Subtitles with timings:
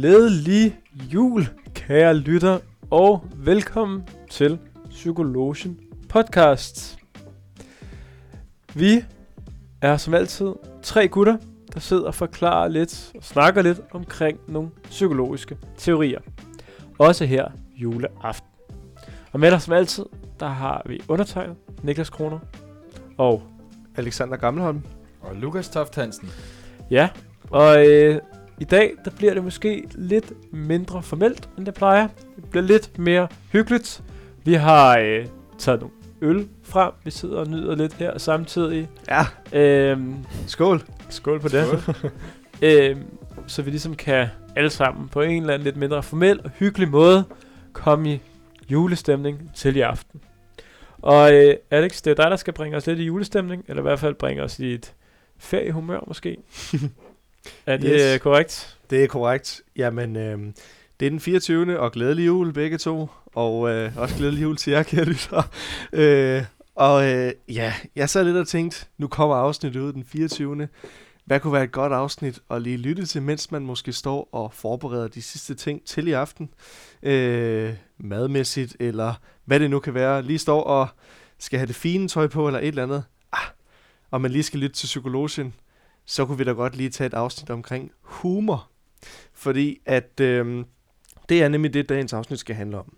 [0.00, 0.78] Glædelig
[1.12, 2.58] jul, kære lytter,
[2.90, 4.58] og velkommen til
[4.90, 6.98] Psykologien podcast.
[8.74, 9.04] Vi
[9.82, 10.52] er som altid
[10.82, 11.36] tre gutter,
[11.74, 16.20] der sidder og forklarer lidt og snakker lidt omkring nogle psykologiske teorier.
[16.98, 18.48] Også her juleaften.
[19.32, 20.04] Og med os som altid,
[20.40, 22.38] der har vi undertegnet Niklas Kroner
[23.16, 23.42] og
[23.96, 24.82] Alexander Gammelholm.
[25.20, 26.28] Og Lukas Toft Hansen.
[26.90, 27.08] Ja,
[27.50, 28.20] og øh,
[28.60, 32.08] i dag, der bliver det måske lidt mindre formelt, end det plejer.
[32.36, 34.02] Det bliver lidt mere hyggeligt.
[34.44, 35.26] Vi har øh,
[35.58, 36.92] taget nogle øl frem.
[37.04, 38.88] Vi sidder og nyder lidt her samtidig.
[39.08, 39.26] Ja,
[39.58, 40.14] Øhm,
[40.46, 40.82] skål.
[41.08, 41.66] skål på det.
[42.62, 43.02] øhm,
[43.46, 44.26] så vi ligesom kan
[44.56, 47.24] alle sammen på en eller anden lidt mindre formel og hyggelig måde
[47.72, 48.20] komme i
[48.70, 50.20] julestemning til i aften.
[51.02, 53.86] Og øh, Alex, det er dig, der skal bringe os lidt i julestemning, eller i
[53.86, 54.94] hvert fald bringe os i et
[55.38, 56.36] feriehumør måske.
[57.66, 58.22] er det Yes.
[58.22, 58.78] korrekt?
[58.90, 59.62] Det er korrekt.
[59.76, 60.38] Jamen, øh,
[61.00, 61.78] det er den 24.
[61.78, 63.08] og glædelig jul begge to.
[63.34, 65.42] Og øh, også glædelig jul til jer, kære lytter.
[65.92, 66.42] Øh,
[66.74, 70.68] og øh, ja, jeg sad lidt og tænkte, nu kommer afsnittet ud den 24.
[71.24, 74.52] Hvad kunne være et godt afsnit at lige lytte til, mens man måske står og
[74.52, 76.50] forbereder de sidste ting til i aften?
[77.02, 80.22] Øh, madmæssigt, eller hvad det nu kan være.
[80.22, 80.88] Lige står og
[81.38, 83.04] skal have det fine tøj på, eller et eller andet.
[83.32, 83.46] Ah,
[84.10, 85.54] og man lige skal lytte til psykologien,
[86.08, 88.68] så kunne vi da godt lige tage et afsnit omkring humor.
[89.32, 90.64] Fordi at øh,
[91.28, 92.96] det er nemlig det, dagens afsnit skal handle om.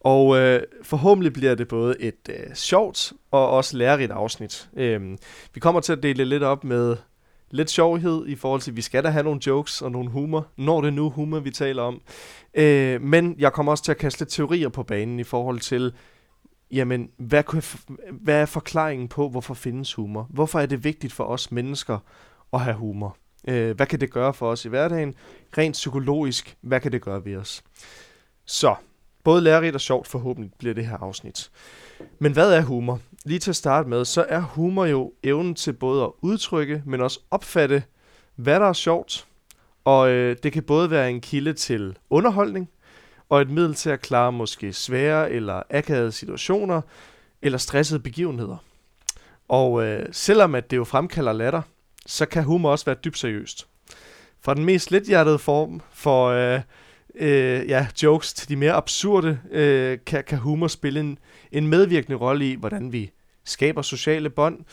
[0.00, 4.68] Og øh, forhåbentlig bliver det både et øh, sjovt og også lærerigt afsnit.
[4.76, 5.18] Øh,
[5.54, 6.96] vi kommer til at dele lidt op med
[7.50, 10.46] lidt sjovhed i forhold til, at vi skal da have nogle jokes og nogle humor,
[10.56, 12.00] når det er nu humor, vi taler om.
[12.54, 15.92] Øh, men jeg kommer også til at kaste lidt teorier på banen i forhold til,
[16.70, 17.62] jamen, hvad, kunne,
[18.10, 20.26] hvad er forklaringen på, hvorfor findes humor?
[20.30, 21.98] Hvorfor er det vigtigt for os mennesker
[22.52, 23.16] at have humor?
[23.48, 25.14] Øh, hvad kan det gøre for os i hverdagen?
[25.58, 27.62] Rent psykologisk, hvad kan det gøre ved os?
[28.44, 28.74] Så,
[29.24, 31.50] både lærerigt og sjovt forhåbentlig bliver det her afsnit.
[32.18, 33.00] Men hvad er humor?
[33.24, 37.00] Lige til at starte med, så er humor jo evnen til både at udtrykke, men
[37.00, 37.82] også opfatte,
[38.34, 39.26] hvad der er sjovt.
[39.84, 42.70] Og øh, det kan både være en kilde til underholdning,
[43.28, 46.80] og et middel til at klare måske svære eller akavede situationer,
[47.42, 48.56] eller stressede begivenheder.
[49.48, 51.62] Og øh, selvom at det jo fremkalder latter,
[52.08, 53.68] så kan humor også være dybt seriøst.
[54.40, 56.60] Fra den mest lethjertede form for øh,
[57.14, 61.18] øh, ja, jokes til de mere absurde, øh, kan, kan humor spille en,
[61.52, 63.10] en medvirkende rolle i, hvordan vi
[63.44, 64.64] skaber sociale bånd,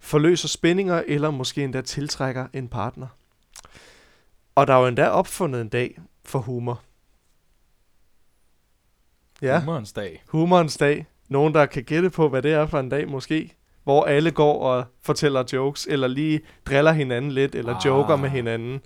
[0.00, 3.06] forløser spændinger eller måske endda tiltrækker en partner.
[4.54, 6.82] Og der er jo endda opfundet en dag for humor.
[9.42, 10.22] Ja, Humorens dag.
[10.28, 11.06] humorens dag.
[11.28, 13.54] Nogen, der kan gætte på, hvad det er for en dag måske.
[13.88, 18.28] Hvor alle går og fortæller jokes, eller lige driller hinanden lidt, eller Ah, joker med
[18.28, 18.80] hinanden.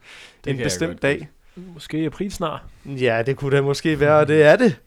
[0.44, 1.28] det en bestemt dag.
[1.56, 2.60] Måske i april snart.
[2.86, 4.80] Ja, det kunne det måske være, og det er det.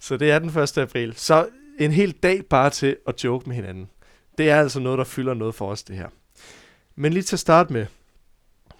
[0.00, 0.78] Så det er den 1.
[0.78, 1.14] april.
[1.16, 1.46] Så
[1.80, 3.88] en hel dag bare til at joke med hinanden.
[4.38, 6.08] Det er altså noget, der fylder noget for os, det her.
[6.96, 7.86] Men lige til at starte med,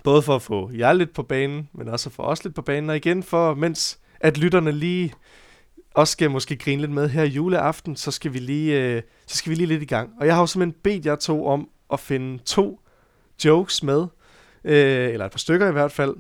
[0.05, 2.91] både for at få jer lidt på banen, men også for os lidt på banen,
[2.91, 5.13] og igen for, mens at lytterne lige
[5.95, 9.51] også skal måske grine lidt med her juleaften, så skal vi lige, øh, så skal
[9.51, 10.11] vi lige lidt i gang.
[10.21, 12.81] Og jeg har jo simpelthen bedt jer to om at finde to
[13.45, 14.07] jokes med,
[14.65, 16.15] øh, eller et par stykker i hvert fald,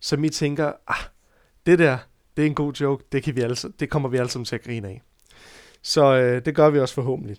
[0.00, 0.96] som I tænker, ah,
[1.66, 1.98] det der,
[2.36, 4.54] det er en god joke, det, kan vi alle, det kommer vi alle sammen til
[4.54, 5.02] at grine af.
[5.82, 7.36] Så øh, det gør vi også forhåbentlig.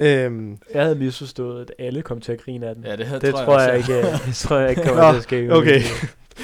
[0.00, 2.84] Øhm, Jeg havde misforstået, at alle kom til at grine af den.
[2.84, 5.16] Ja, det, havde, det tror jeg, også, ikke, det tror jeg ikke kommer Nå, til
[5.16, 5.52] at ske.
[5.52, 5.80] okay.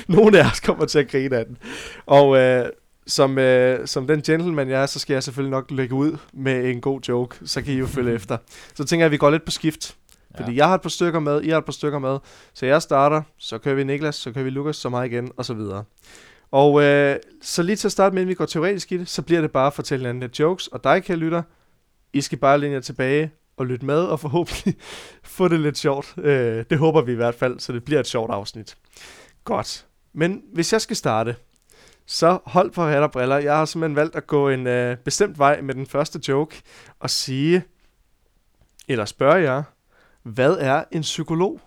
[0.09, 1.57] nogle af os kommer til at grine af den.
[2.07, 2.67] Og øh,
[3.07, 6.71] som, øh, som den gentleman jeg er, så skal jeg selvfølgelig nok lægge ud med
[6.71, 8.37] en god joke, så kan I jo følge efter.
[8.75, 9.97] Så tænker jeg, at vi går lidt på skift.
[10.37, 10.57] Fordi Ja.
[10.57, 12.19] jeg har et par stykker med, I har et par stykker med.
[12.55, 15.45] Så jeg starter, så kører vi Niklas, så kører vi Lukas, så mig igen, og
[15.45, 15.85] så videre.
[16.51, 19.23] Og øh, så lige til at starte med, inden vi går teoretisk i det, så
[19.23, 20.67] bliver det bare at fortælle hinanden lidt jokes.
[20.67, 21.43] Og dig, kære lytter,
[22.13, 24.75] I skal bare læne jer tilbage og lytte med, og forhåbentlig
[25.25, 26.15] få det lidt sjovt.
[26.19, 28.77] Øh, det håber vi i hvert fald, så det bliver et sjovt afsnit.
[29.45, 29.87] Godt.
[30.15, 31.37] Men hvis jeg skal starte,
[32.13, 33.37] så hold på hat og briller.
[33.37, 36.63] Jeg har simpelthen valgt at gå en øh, bestemt vej med den første joke,
[37.01, 37.65] og sige,
[38.89, 39.63] eller spørge jer,
[40.23, 41.61] hvad er en psykolog?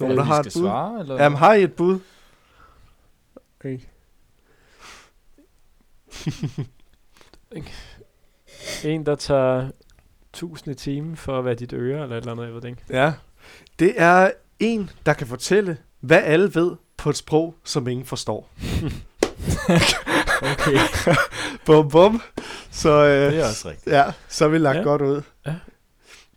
[0.00, 0.50] Nogen, der har et bud?
[0.50, 1.22] svare, eller?
[1.22, 2.00] Jamen, har I et bud?
[3.60, 3.80] Okay.
[8.84, 9.70] en, der tager
[10.32, 12.68] tusind i timen for at være dit øre, eller et eller andet, jeg ved det
[12.68, 12.82] ikke.
[12.90, 13.12] Ja.
[13.78, 16.76] Det er en, der kan fortælle, hvad alle ved
[17.06, 18.48] på et sprog, som ingen forstår.
[20.42, 20.78] Okay.
[21.66, 22.22] Bum, bum.
[22.70, 23.94] Så, øh, Det er også rigtigt.
[23.94, 24.82] ja, så er vi lagt Ja.
[24.82, 25.22] godt ud.
[25.46, 25.54] Ja.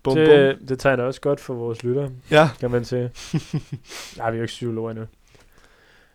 [0.03, 0.15] Bum, bum.
[0.15, 3.11] det, det tegner også godt for vores lyttere, Ja, kan man sige.
[4.17, 5.05] Nej, vi er jo ikke psykologer endnu.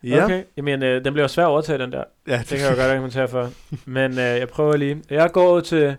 [0.03, 2.03] Ja, Okay, jamen øh, den bliver svær at overtage, den der.
[2.27, 3.49] ja Det kan jeg jo godt argumentere for.
[3.85, 5.03] Men øh, jeg prøver lige.
[5.09, 5.95] Jeg går til,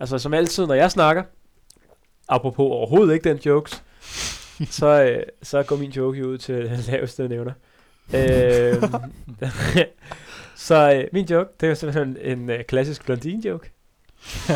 [0.00, 1.22] altså som altid, når jeg snakker,
[2.28, 3.82] apropos overhovedet ikke den jokes,
[4.70, 7.52] så, øh, så går min joke jo ud til den laveste nævner.
[8.14, 8.82] Øh,
[10.56, 13.70] så øh, min joke, det er jo simpelthen en øh, klassisk blondine joke.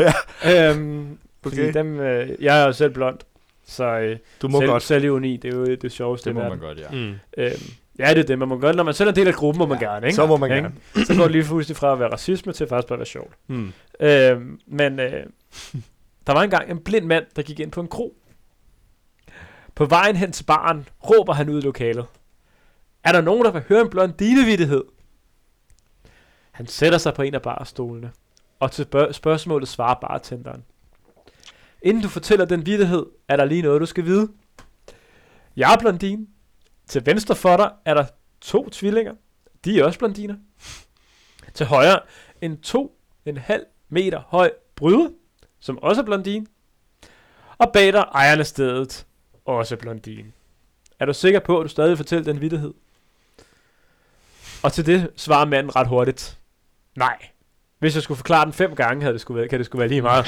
[0.00, 0.70] Ja.
[0.70, 1.72] øhm, fordi Okay.
[1.74, 3.18] dem, øh, jeg er jo selv blond,
[3.66, 4.82] så øh, Du må selv, godt.
[4.82, 6.90] selvironi, det er jo det sjoveste Det må man godt, ja.
[6.90, 7.14] Mm.
[7.38, 7.52] Øhm,
[7.98, 8.76] ja, det er det, man må godt.
[8.76, 10.14] Når man selv er en del af gruppen, må man Ja, gerne, ikke?
[10.14, 10.62] Så må man Ikke?
[10.94, 11.06] gerne.
[11.06, 13.34] Så går det lige fuldstændig fra at være racisme til faktisk bare at være sjovt.
[13.46, 13.72] Mm.
[14.00, 15.12] Øhm, men øh,
[16.26, 18.16] der var engang en blind mand, der gik ind på en kro.
[19.76, 22.06] På vejen hen til baren råber han ud i lokalet.
[23.04, 24.84] Er der nogen, der vil høre en blondinevittighed?
[26.50, 28.12] Han sætter sig på en af barstolene,
[28.60, 30.64] og til spørgsmålet svarer bartenderen.
[31.82, 34.28] Inden du fortæller den vittighed, er der lige noget, du skal vide.
[35.56, 36.26] Jeg er blondine.
[36.86, 38.06] Til venstre for dig er der
[38.40, 39.14] to tvillinger.
[39.64, 40.36] De er også blondiner.
[41.54, 42.00] Til højre
[42.40, 45.10] en to en halv meter høj bryder,
[45.60, 46.46] som også er blondine.
[47.58, 49.06] Og bag dig ejerne stedet,
[49.46, 50.28] også blondine.
[51.00, 52.74] Er du sikker på, at du stadig fortæller den vittighed?
[54.62, 56.38] Og til det svarer manden ret hurtigt.
[56.96, 57.16] Nej.
[57.78, 59.88] Hvis jeg skulle forklare den fem gange, havde det skulle være, kan det skulle være
[59.88, 60.26] lige meget.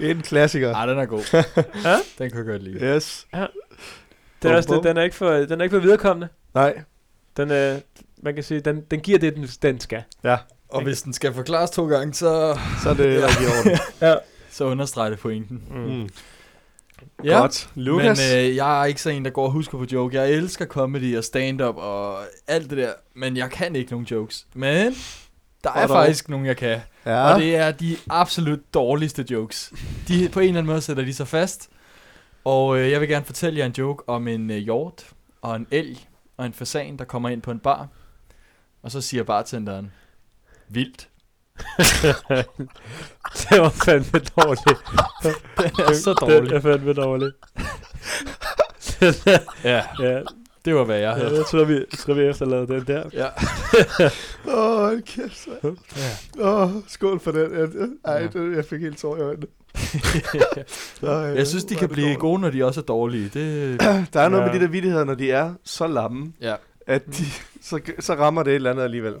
[0.00, 0.74] en klassiker.
[0.74, 1.22] Ej, den er god.
[1.84, 1.96] Ja?
[2.18, 2.94] Den kan jeg godt lide.
[2.94, 3.26] Yes.
[3.32, 3.48] Det er
[4.42, 6.28] Bum, også det, den er ikke for, den er ikke for viderekommende.
[6.54, 6.80] Nej.
[7.36, 7.78] Den, øh,
[8.22, 10.02] man kan sige, den, den giver det, den, den skal.
[10.68, 13.26] Og hvis den skal forklares to gange, så, Så er det Ja.
[13.26, 13.78] rigtig orden.
[14.00, 14.14] Ja.
[14.56, 15.62] Så understreger det pointen.
[15.70, 16.08] Mm.
[17.24, 17.70] Ja, Godt.
[17.74, 18.18] Lukas.
[18.32, 20.16] men øh, jeg er ikke så en, der går og husker på joke.
[20.16, 24.46] Jeg elsker comedy og stand-up og alt det der, men jeg kan ikke nogen jokes.
[24.54, 24.94] Men
[25.64, 25.96] der er dog.
[25.96, 26.80] faktisk nogen, jeg kan.
[27.06, 27.32] ja.
[27.34, 29.72] Og det er de absolut dårligste jokes.
[30.08, 31.68] De, på en eller anden måde sætter de sig fast.
[32.44, 35.06] Og øh, jeg vil gerne fortælle jer en joke om en øh, hjort
[35.42, 35.98] og en elg
[36.36, 37.88] og en fasan, der kommer ind på en bar.
[38.82, 39.92] Og så siger bartenderen,
[40.68, 41.08] vildt.
[43.50, 44.80] det var fandme dårligt.
[45.22, 46.50] Den er så dårlig.
[46.50, 47.34] Det er fandme dårligt.
[49.64, 50.20] Ja, ja,
[50.64, 51.36] det var hvad jeg ja, havde.
[51.36, 53.04] jeg tror, vi, tror, vi efterlader den der.
[53.12, 53.26] Ja.
[54.58, 55.48] Åh, oh, kæft.
[55.62, 56.62] Åh, ja.
[56.64, 57.52] oh, skål for den.
[57.58, 57.68] Jeg,
[58.04, 58.26] ej, Ja.
[58.40, 59.46] det, jeg fik helt tår i øjnene.
[61.36, 62.20] Jeg synes, de kan det blive dårligt.
[62.20, 63.30] gode, når de også er dårlige.
[63.34, 63.80] Det,
[64.12, 64.52] Der er noget Ja.
[64.52, 66.54] med de der vittigheder, når de er så lamme, ja.
[66.86, 67.24] at de,
[67.62, 69.14] så, så rammer det et eller andet alligevel.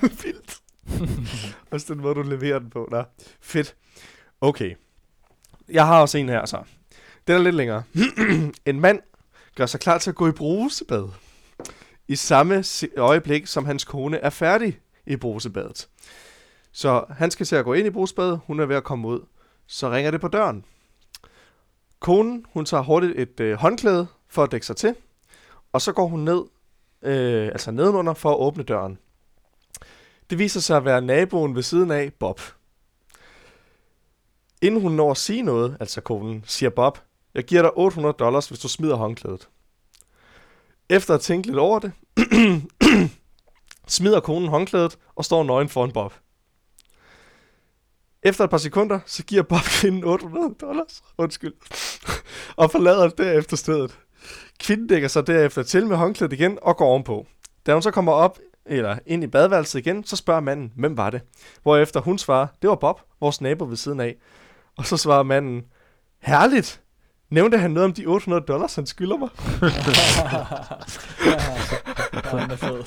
[0.00, 0.56] Vildt.
[1.70, 2.88] Også den måde, du leverer den på.
[2.90, 3.02] Nå,
[3.40, 3.76] fedt.
[4.40, 4.74] Okay.
[5.68, 6.62] Jeg har også en her, så.
[7.26, 7.82] Den er lidt længere.
[8.66, 9.00] en mand
[9.56, 11.08] gør sig klar til at gå i brusebad.
[12.08, 12.64] I samme
[12.96, 15.88] øjeblik, som hans kone er færdig i brusebadet.
[16.72, 18.40] Så han skal til at gå ind i brusebadet.
[18.46, 19.20] Hun er ved at komme ud.
[19.66, 20.64] Så ringer det på døren.
[22.00, 24.94] Konen, hun tager hurtigt et øh, håndklæde for at dække sig til.
[25.72, 26.42] Og så går hun ned,
[27.02, 28.98] øh, altså nedenunder, for at åbne døren.
[30.30, 32.40] Det viser sig at være naboen ved siden af, Bob.
[34.62, 36.98] Inden hun når at sige noget, altså konen, siger Bob,
[37.34, 39.48] jeg giver dig 800 dollars, hvis du smider håndklædet.
[40.88, 41.92] Efter at tænke lidt over det,
[43.96, 46.14] smider konen håndklædet og står nøgen foran Bob.
[48.22, 51.54] Efter et par sekunder, så giver Bob kvinden 800 dollars, undskyld,
[52.62, 53.98] og forlader derefter stedet.
[54.60, 57.26] Kvinden dækker sig derefter til med håndklædet igen og går ovenpå.
[57.66, 61.10] Da hun så kommer op, eller ind i badeværelset igen, så spørger manden, hvem var
[61.10, 61.20] det?
[61.62, 64.16] Hvorefter hun svarer, det var Bob, vores nabo ved siden af.
[64.78, 65.64] Og så svarer manden,
[66.18, 66.80] herligt!
[67.30, 69.28] Nævnte han noget om de 800 dollars, han skylder mig?
[72.32, 72.82] ja, er fed.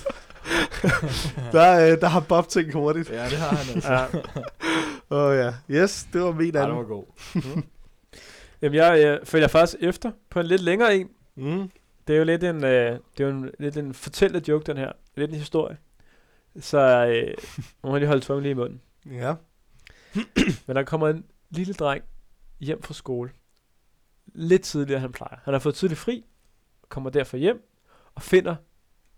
[1.52, 3.10] Der, øh, der har Bob tænkt hurtigt.
[3.10, 3.94] Ja, det har han altså.
[3.94, 4.06] Ja.
[5.12, 6.70] Åh oh, ja, yes, det var min anden.
[6.70, 7.06] det var god.
[8.62, 11.08] Jamen, jeg øh, følger faktisk efter på en lidt længere en.
[11.38, 11.70] Mm.
[12.08, 14.78] Det er jo lidt en, øh, det er jo en, lidt en fortællende joke, den
[14.78, 14.92] her.
[15.16, 15.78] Lidt en historie.
[16.60, 17.38] Så øh,
[17.84, 18.82] må man lige holde tungen lige i munden.
[19.06, 19.36] Ja.
[20.68, 22.04] Men der kommer en lille dreng
[22.60, 23.32] hjem fra skole.
[24.26, 25.38] Lidt tidligere, end han plejer.
[25.44, 26.26] Han har fået tidlig fri,
[26.90, 27.70] kommer derfor hjem
[28.16, 28.56] og finder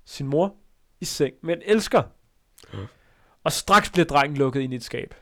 [0.05, 0.55] sin mor
[0.99, 2.03] i seng med en elsker.
[3.43, 5.15] Og straks bliver drengen lukket ind i et skab.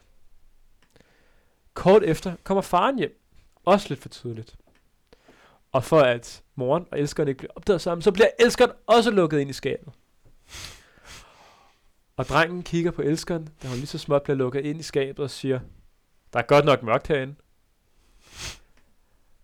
[1.73, 3.21] Kort efter kommer faren hjem.
[3.65, 4.55] Også lidt for tidligt.
[5.71, 9.39] Og for at moren og elskeren ikke bliver opdaget sammen, så bliver elskeren også lukket
[9.39, 9.93] ind i skabet.
[12.17, 15.19] Og drengen kigger på elskeren, da hun lige så småt bliver lukket ind i skabet
[15.19, 15.59] og siger,
[16.33, 17.35] der er godt nok mørkt herinde.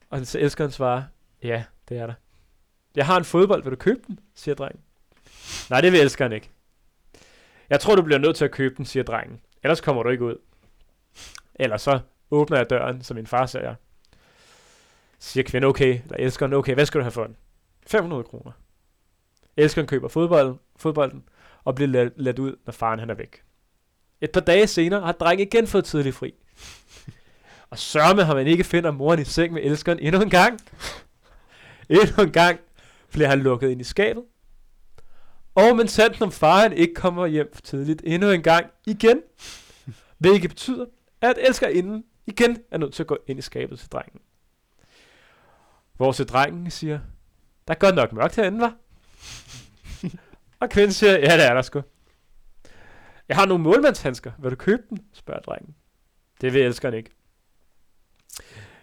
[0.09, 1.03] Og så elskeren svarer,
[1.43, 2.13] ja, det er der.
[2.95, 4.19] Jeg har en fodbold, vil du købe den?
[4.35, 4.81] siger drengen.
[5.69, 6.49] Nej, det vil elskeren ikke.
[7.69, 9.41] Jeg tror, du bliver nødt til at købe den, siger drengen.
[9.63, 10.35] Ellers kommer du ikke ud.
[11.55, 11.99] Eller så
[12.31, 13.75] åbner jeg døren, som min far sagde.
[15.19, 17.35] Siger kvinden, okay, eller elskeren, okay, hvad skal du have for den?
[17.87, 18.51] 500 kroner.
[19.57, 21.23] Elskeren køber fodbold, fodbolden,
[21.63, 23.41] og bliver ladt, ladt ud, når faren han er væk.
[24.21, 26.33] Et par dage senere har drengen igen fået tidlig fri.
[27.69, 30.59] Og sørme har man ikke finder moren i seng med elskeren endnu en gang.
[31.89, 32.59] Endnu en gang
[33.11, 34.23] bliver han lukket ind i skabet.
[35.55, 39.21] Og men sandt om faren ikke kommer hjem for tidligt endnu en gang igen.
[40.17, 40.85] Hvilket betyder,
[41.21, 44.21] at elskerinden igen er nødt til at gå ind i skabet til drengen.
[45.97, 46.99] Hvor til drengen siger,
[47.67, 48.75] der er godt nok mørkt herinde, var.
[50.61, 51.81] og kvinden siger, ja det er der sgu.
[53.29, 54.31] Jeg har nogle målmandshandsker.
[54.39, 54.97] Vil du købe dem?
[55.13, 55.75] spørger drengen.
[56.41, 57.09] Det vil elskeren ikke.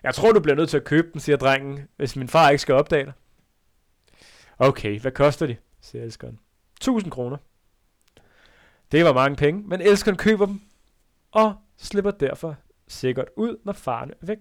[0.02, 2.62] Jeg tror, du bliver nødt til at købe dem, siger drengen, hvis min far ikke
[2.62, 3.12] skal opdage dig.
[4.58, 5.56] Okay, hvad koster de?
[5.80, 6.38] siger elskeren.
[6.76, 7.36] 1000 kroner.
[8.92, 10.60] Det var mange penge, men elskeren køber dem,
[11.30, 12.56] og slipper derfor
[12.88, 14.38] sikkert ud, når faren er væk.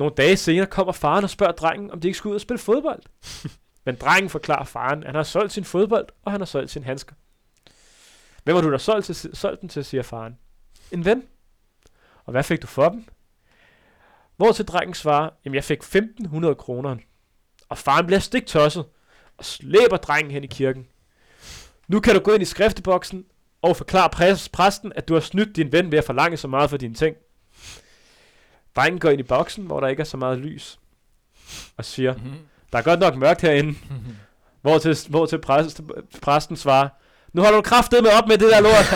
[0.00, 2.58] Nogle dage senere kommer faren og spørger drengen, om de ikke skal ud og spille
[2.58, 3.02] fodbold.
[3.86, 6.84] men drengen forklarer faren, at han har solgt sin fodbold, og han har solgt sin
[6.84, 7.14] handsker.
[8.44, 10.38] Hvem har du da solgt, til, solgt den til, siger faren.
[10.92, 11.22] En ven.
[12.24, 13.04] Og hvad fik du for dem?
[14.36, 16.96] Hvor til drengen svarer, jamen jeg fik 1500 kroner.
[17.68, 18.84] Og faren bliver stiktosset
[19.36, 20.86] og slæber drengen hen i kirken.
[21.88, 23.24] Nu kan du gå ind i skrifteboksen
[23.62, 26.70] og forklare præs- præsten, at du har snydt din ven ved at forlange så meget
[26.70, 27.16] for dine ting.
[28.76, 30.78] Drengen går ind i boksen, hvor der ikke er så meget lys,
[31.76, 32.32] og siger, Mhm.
[32.72, 33.78] der er godt nok mørkt herinde.
[34.62, 35.80] Hvor til, hvor til præst,
[36.22, 36.88] præsten svarer,
[37.32, 38.86] nu holder du kraftet med op med det der lort.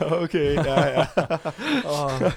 [0.22, 1.06] okay, ja, ja.
[1.94, 2.32] oh.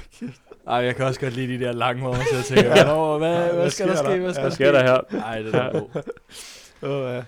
[0.68, 3.36] Ej, jeg kan også godt lide de der lange år, så jeg tænker, Nå, hvad,
[3.38, 4.18] hvad, Hvad skal der ske?
[4.20, 5.00] Hvad skal Hvad der sker der her?
[5.12, 6.04] Nej, det er god.
[6.82, 7.22] Oh, ja.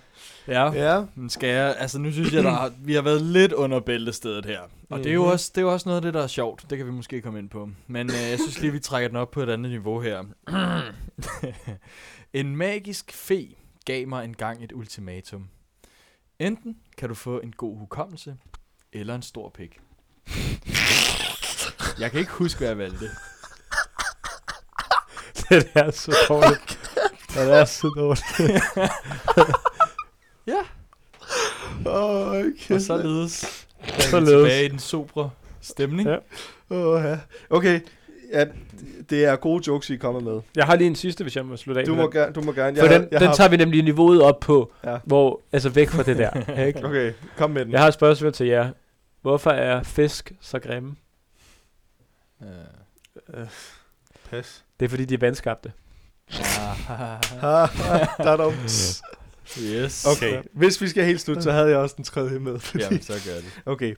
[0.47, 1.03] Ja, ja.
[1.15, 4.45] men skal jeg, altså nu synes jeg, der har, vi har været lidt under bæltestedet
[4.45, 4.59] her.
[4.89, 5.31] Og det er, jo Mhm.
[5.31, 6.65] også, det er jo også noget af det, der er sjovt.
[6.69, 7.69] Det kan vi måske komme ind på.
[7.87, 10.23] Men øh, jeg synes lige, vi trækker den op på et andet niveau her.
[12.33, 15.47] en magisk fe gav mig engang et ultimatum.
[16.39, 18.35] Enten kan du få en god hukommelse,
[18.93, 19.79] eller en stor pik.
[21.99, 23.05] Jeg kan ikke huske, hvad jeg valgte.
[25.49, 26.79] det er så dårligt.
[27.33, 28.63] Det er så dårligt.
[31.85, 32.75] Åh, okay.
[32.75, 34.29] Og således er vi Således.
[34.29, 35.29] tilbage i den sobre
[35.61, 36.09] stemning.
[36.09, 36.17] Ja.
[36.69, 37.17] Åh, ja.
[37.49, 37.79] Okay,
[38.33, 38.45] ja,
[39.09, 40.41] det er gode jokes, I er kommet med.
[40.55, 41.87] Jeg har lige en sidste, hvis jeg må slutte af.
[41.87, 42.11] Du må, den.
[42.11, 42.77] gerne, du må gerne.
[42.79, 44.97] For Jeg, den, jeg den har, tager vi nemlig niveauet op på, Ja.
[45.03, 46.61] hvor, altså væk fra det der.
[46.67, 46.85] Ikke?
[46.85, 47.71] Okay, kom med den.
[47.71, 48.69] Jeg har et spørgsmål til jer.
[49.21, 50.95] Hvorfor er fisk så grimme?
[52.43, 52.47] Øh.
[54.29, 54.63] Pas.
[54.79, 55.71] Det er fordi, de er vandskabte.
[56.29, 57.69] Ah,
[58.17, 59.01] der er dumt.
[59.61, 60.05] yes.
[60.05, 62.59] Okay, hvis vi skal helt slut, så havde jeg også den skrevet med.
[62.59, 62.83] Fordi...
[62.83, 63.61] Jamen, så gør det.
[63.65, 63.95] Okay,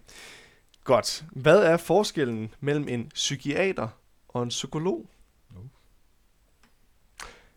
[0.84, 1.26] godt.
[1.32, 3.88] Hvad er forskellen mellem en psykiater
[4.28, 5.10] og en psykolog?
[5.56, 5.60] Nu.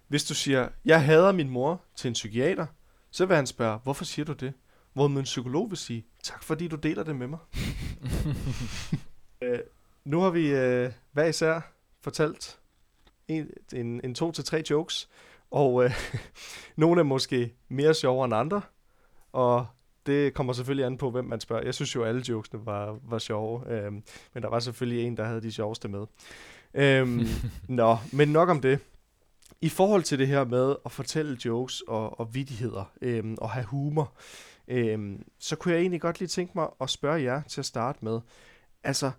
[0.09, 2.67] Hvis du siger, jeg hader min mor til en psykiater,
[3.11, 4.53] så vil han spørge, hvorfor siger du det?
[4.93, 7.39] Hvor en psykolog vil sige, tak fordi du deler det med mig.
[9.43, 9.59] øh,
[10.05, 11.61] nu har vi øh, hver især
[12.01, 12.59] fortalt
[13.29, 15.09] en, en, en to til tre jokes,
[15.51, 15.91] og øh,
[16.77, 18.61] nogle er måske mere sjove end andre,
[19.33, 19.67] og
[20.07, 21.65] det kommer selvfølgelig an på, hvem man spørger.
[21.65, 24.03] Jeg synes jo, alle jokesene var, var sjove, øhm,
[24.35, 26.07] men der var selvfølgelig en, der havde de sjoveste med.
[26.75, 27.27] Øhm,
[27.69, 28.79] nå, men nok om det.
[29.61, 33.67] I forhold til det her med at fortælle jokes og, og vidigheder øhm, og have
[33.67, 34.13] humor,
[34.69, 37.99] øhm, så kunne jeg egentlig godt lige tænke mig at spørge jer til at starte
[38.03, 38.21] med.
[38.85, 39.11] Altså,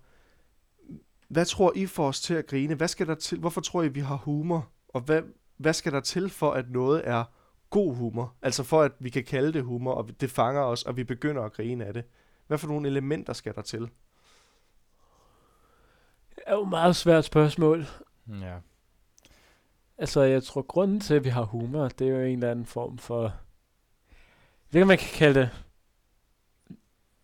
[1.28, 2.74] hvad tror I får os til at grine?
[2.74, 3.38] Hvad skal der til?
[3.38, 4.68] Hvorfor tror I, vi har humor?
[4.88, 5.22] Og hvad,
[5.60, 7.24] hvad skal der til for, at noget er
[7.70, 8.34] god humor?
[8.42, 11.42] Altså for, at vi kan kalde det humor, og det fanger os, og vi begynder
[11.42, 12.04] at grine af det.
[12.46, 13.80] Hvad for nogle elementer skal der til?
[16.34, 17.86] Det er jo et meget svært spørgsmål.
[18.28, 18.56] Ja.
[19.98, 22.66] Altså, jeg tror, grunden til, at vi har humor, det er jo en eller anden
[22.66, 23.34] form for...
[24.72, 25.50] Ikke, om man kan kalde det...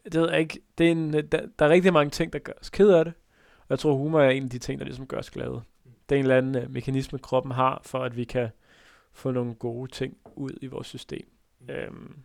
[0.04, 0.60] Det ved jeg ikke.
[0.78, 3.14] Det er en, der, der er rigtig mange ting, der gør os ked af det.
[3.58, 5.62] Og jeg tror, humor er en af de ting, der ligesom gør os glade.
[6.08, 8.48] Det er en eller anden uh, mekanisme, kroppen har, for at vi kan
[9.12, 11.28] få nogle gode ting ud i vores system.
[11.60, 11.70] Mm.
[11.70, 12.16] Øhm,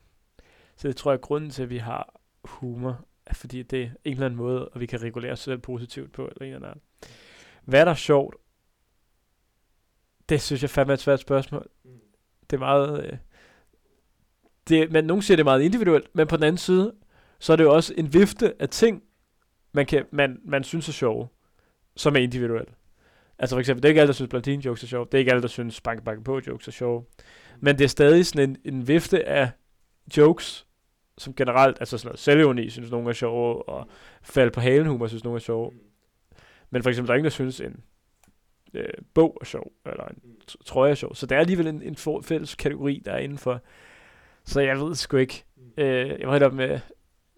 [0.76, 3.90] så det tror jeg, at grunden til, at vi har humor, er fordi det er
[4.04, 6.68] en eller anden måde, og vi kan regulere os selv positivt på, eller en eller
[6.68, 6.84] anden.
[7.66, 8.36] Hvad er der sjovt?
[10.30, 11.68] Det synes jeg fandme er et svært spørgsmål.
[12.50, 13.06] Det er meget...
[13.06, 13.18] Øh,
[14.70, 16.94] det, men nogen siger, det er meget individuelt, men på den anden side,
[17.40, 19.04] så er det jo også en vifte af ting,
[19.72, 21.28] man, kan, man, man synes er sjove,
[21.96, 22.74] som er individuelle.
[23.42, 25.06] Altså for eksempel, det er ikke alle, der synes, Blondine jokes er sjove.
[25.06, 27.04] Det er ikke alle, der synes, Banke Banke På jokes er sjove.
[27.60, 29.50] Men det er stadig sådan en, en vifte af
[30.18, 30.68] jokes,
[31.18, 33.88] som generelt, altså sådan noget selvironi, synes nogen er sjove, og
[34.22, 35.72] fald på halen humor, synes nogen er sjove.
[36.70, 37.84] Men for eksempel, der er ingen, der synes, en
[38.74, 40.18] øh, bog er sjov, eller en
[40.66, 41.16] trøje er sjov.
[41.16, 43.62] Så der er alligevel en, en for, fælles kategori, der er indenfor.
[44.46, 45.44] Så jeg ved sgu ikke.
[45.78, 46.80] Øh, jeg var helt op med,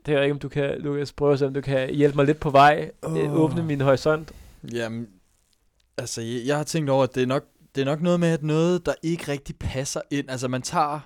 [0.06, 2.26] det ved ikke, om du kan, Lukas, prøve at se, om du kan hjælpe mig
[2.26, 3.18] lidt på vej, oh.
[3.18, 4.32] øh, åbne min horisont.
[4.74, 5.10] Jamen,
[5.98, 7.44] altså, jeg, jeg har tænkt over, at det er, nok,
[7.76, 10.30] det er nok noget med, at noget, der ikke rigtig passer ind.
[10.30, 11.00] Altså, man tager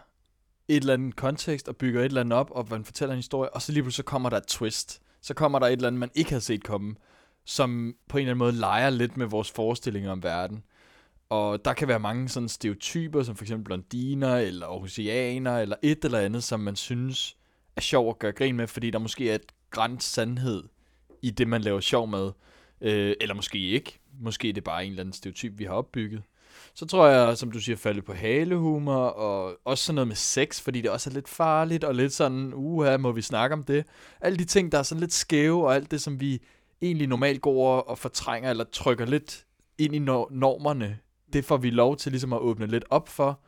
[0.68, 3.50] et eller andet kontekst og bygger et eller andet op, og man fortæller en historie,
[3.50, 5.02] og så lige pludselig så kommer der et twist.
[5.22, 6.96] Så kommer der et eller andet, man ikke havde set komme,
[7.46, 10.64] som på en eller anden måde leger lidt med vores forestillinger om verden.
[11.30, 16.06] Og der kan være mange sådan stereotyper, som for eksempel blondiner, eller oceaner, eller et
[16.06, 17.38] eller andet, som man synes
[17.76, 20.64] er sjov at gøre grin med, fordi der måske er et græns sandhed
[21.22, 22.32] i det, man laver sjov med.
[22.82, 24.00] Øh, eller måske ikke.
[24.20, 26.22] Måske er det bare en eller anden stereotyp, vi har opbygget.
[26.74, 30.62] Så tror jeg, som du siger, falde på halehumor, og også sådan noget med sex,
[30.62, 33.86] fordi det også er lidt farligt, og lidt sådan, uha, må vi snakke om det?
[34.22, 36.42] Alle de ting, der er sådan lidt skæve, og alt det, som vi
[36.82, 39.46] egentlig normalt går og fortrænger, eller trykker lidt
[39.78, 41.00] ind i normerne,
[41.34, 43.40] det får vi lov til ligesom at åbne lidt op for,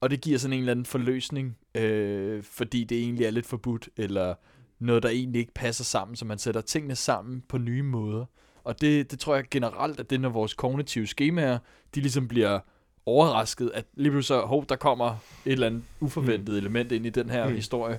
[0.00, 3.88] og det giver sådan en eller anden forløsning, øh, fordi det egentlig er lidt forbudt,
[3.96, 4.34] eller
[4.78, 8.24] noget, der egentlig ikke passer sammen, så man sætter tingene sammen på nye måder.
[8.64, 11.58] Og det, det tror jeg generelt, at det når vores kognitive skemaer,
[11.94, 12.58] de ligesom bliver
[13.06, 15.10] overrasket, at lige pludselig så, hov, der kommer
[15.46, 16.58] et eller andet uforventet mm.
[16.58, 17.54] element ind i den her Mm.
[17.54, 17.98] historie,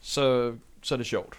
[0.00, 0.52] så,
[0.82, 1.38] så er det sjovt.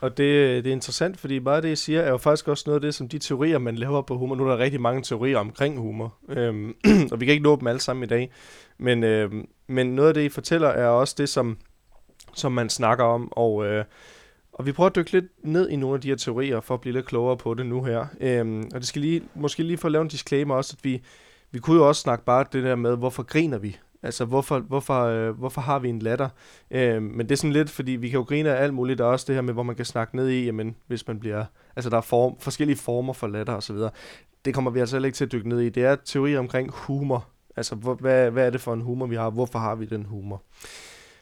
[0.00, 2.64] Og det, det er interessant, fordi meget af det, jeg siger, er jo faktisk også
[2.66, 4.34] noget af det, som de teorier, man laver på humor.
[4.34, 6.76] Nu er der rigtig mange teorier omkring humor, øhm,
[7.12, 8.30] og vi kan ikke nå dem alle sammen i dag.
[8.78, 11.58] Men, øhm, men noget af det, I fortæller, er også det, som,
[12.34, 13.32] som man snakker om.
[13.32, 13.84] Og, øh,
[14.54, 16.80] og vi prøver at dykke lidt ned i nogle af de her teorier, for at
[16.80, 18.06] blive lidt klogere på det nu her.
[18.20, 21.02] Øhm, og det skal lige, måske lige for at lave en disclaimer også, at vi,
[21.50, 23.76] vi kunne jo også snakke bare det der med, hvorfor griner vi?
[24.02, 26.28] Altså, hvorfor, hvorfor, øh, hvorfor har vi en latter?
[26.70, 28.98] Øh, men det er sådan lidt, fordi vi kan jo grine af alt muligt.
[28.98, 31.20] Der er også det her med, hvor man kan snakke ned i, jamen, hvis man
[31.20, 31.44] bliver...
[31.76, 33.76] Altså, der er form, forskellige former for latter osv.
[34.44, 35.68] Det kommer vi altså heller ikke til at dykke ned i.
[35.68, 37.28] Det er teorier omkring humor.
[37.56, 39.30] Altså, hvor, hvad, hvad er det for en humor, vi har?
[39.30, 40.42] Hvorfor har vi den humor?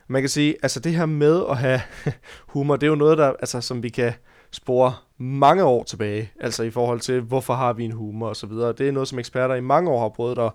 [0.08, 1.80] Man kan sige, altså det her med at have
[2.52, 4.12] humor, det er jo noget, der, altså, som vi kan
[4.50, 8.46] spore mange år tilbage, altså i forhold til, hvorfor har vi en humor og så
[8.46, 8.72] videre.
[8.72, 10.52] Det er noget, som eksperter i mange år har prøvet at,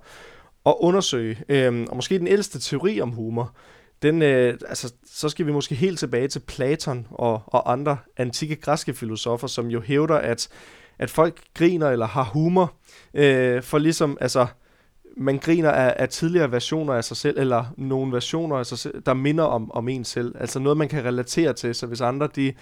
[0.65, 1.37] at undersøge.
[1.49, 3.55] Øhm, og måske den ældste teori om humor,
[4.01, 8.55] den, øh, altså, så skal vi måske helt tilbage til Platon og, og andre antikke
[8.55, 10.47] græske filosofer, som jo hævder, at,
[10.99, 12.73] at folk griner eller har humor,
[13.13, 14.47] øh, for ligesom, altså,
[15.19, 19.01] man griner af, af tidligere versioner af sig selv, eller nogle versioner af sig selv,
[19.05, 20.35] der minder om, om en selv.
[20.39, 22.53] Altså noget, man kan relatere til, så hvis andre, de,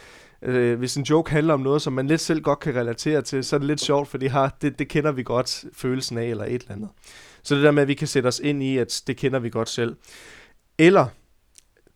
[0.42, 3.44] øh, hvis en joke handler om noget, som man lidt selv godt kan relatere til,
[3.44, 6.26] så er det lidt sjovt, for de har, det, det kender vi godt følelsen af,
[6.26, 6.90] eller et eller andet.
[7.44, 9.50] Så det der med, at vi kan sætte os ind i, at det kender vi
[9.50, 9.96] godt selv.
[10.78, 11.06] Eller,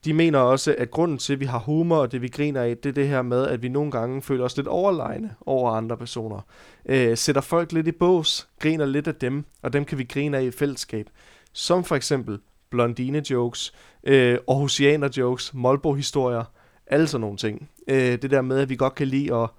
[0.05, 2.77] de mener også, at grunden til, at vi har humor, og det vi griner af,
[2.77, 5.97] det er det her med, at vi nogle gange føler os lidt overlegne over andre
[5.97, 6.41] personer.
[6.85, 10.37] Øh, sætter folk lidt i bås, griner lidt af dem, og dem kan vi grine
[10.37, 11.09] af i fællesskab.
[11.53, 16.43] Som for eksempel blondine-jokes, øh, Aarhusianer-jokes, Molbo-historier,
[16.87, 17.69] alle sådan nogle ting.
[17.87, 19.49] Øh, det der med, at vi godt kan lide at,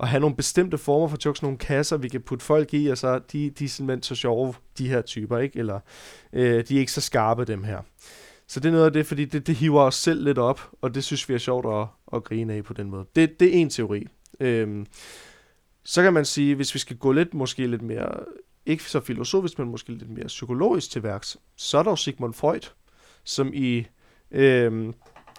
[0.00, 2.98] at have nogle bestemte former for jokes, nogle kasser, vi kan putte folk i, og
[2.98, 5.58] så de, de er simpelthen så sjove, de her typer, ikke?
[5.58, 5.80] Eller
[6.32, 7.78] øh, de er ikke så skarpe, dem her.
[8.50, 10.94] Så det er noget af det, fordi det, det hiver os selv lidt op, og
[10.94, 11.86] det synes vi er sjovt at,
[12.16, 13.04] at grine af på den måde.
[13.16, 14.06] Det, det er en teori.
[14.40, 14.86] Øhm,
[15.84, 18.08] så kan man sige, hvis vi skal gå lidt, måske lidt mere,
[18.66, 22.34] ikke så filosofisk, men måske lidt mere psykologisk til værks, så er der jo Sigmund
[22.34, 22.70] Freud,
[23.24, 23.86] som i,
[24.30, 24.94] øhm,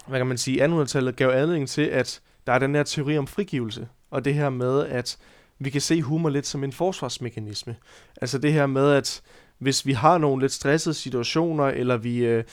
[0.07, 3.27] hvad kan man sige, 1800-tallet gav anledning til, at der er den her teori om
[3.27, 5.17] frigivelse, og det her med, at
[5.59, 7.75] vi kan se humor lidt som en forsvarsmekanisme.
[8.21, 9.21] Altså det her med, at
[9.57, 12.43] hvis vi har nogle lidt stressede situationer, eller vi, øh,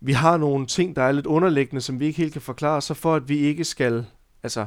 [0.00, 2.94] vi har nogle ting, der er lidt underliggende, som vi ikke helt kan forklare, så
[2.94, 4.06] for at vi ikke skal
[4.42, 4.66] altså,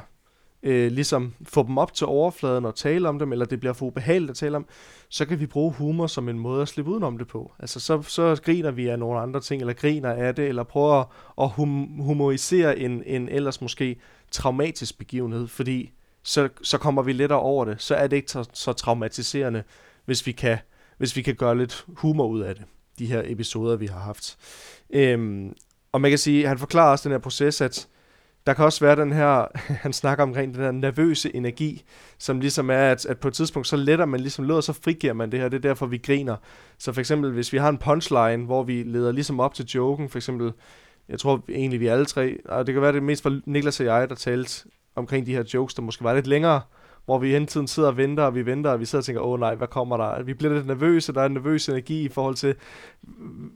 [0.64, 3.86] øh, ligesom få dem op til overfladen og tale om dem, eller det bliver for
[3.86, 4.66] ubehageligt at tale om,
[5.10, 7.54] så kan vi bruge humor som en måde at slippe udenom det på.
[7.60, 10.94] Altså så, så griner vi af nogle andre ting, eller griner af det, eller prøver
[10.94, 11.08] at,
[11.42, 14.00] at hum- humorisere en, en ellers måske
[14.32, 15.92] traumatisk begivenhed, fordi
[16.24, 17.82] så, så kommer vi lettere over det.
[17.82, 19.64] Så er det ikke så, så traumatiserende,
[20.06, 20.58] hvis vi kan
[20.98, 22.64] hvis vi kan gøre lidt humor ud af det,
[23.00, 24.38] de her episoder, vi har haft.
[24.94, 25.54] Øhm,
[25.92, 27.88] og man kan sige, han forklarer også den her proces, at
[28.48, 29.46] der kan også være den her,
[29.84, 31.84] han snakker omkring den her nervøse energi,
[32.18, 34.74] som ligesom er, at, at på et tidspunkt, så letter man ligesom låd, og så
[34.74, 36.36] frigiver man det her, det er derfor, vi griner.
[36.78, 40.10] Så for eksempel, hvis vi har en punchline, hvor vi leder ligesom op til joken,
[40.10, 40.54] for eksempel,
[41.10, 43.86] jeg tror egentlig, vi alle tre, og det kan være det mest for Niklas og
[43.86, 46.62] jeg, der talte omkring de her jokes, der måske var lidt længere,
[47.06, 49.22] hvor vi hele tiden sidder og venter, og vi venter, og vi sidder og tænker,
[49.22, 50.24] åh nej, hvad kommer der?
[50.24, 52.56] Vi bliver lidt nervøse, der er en nervøs energi i forhold til,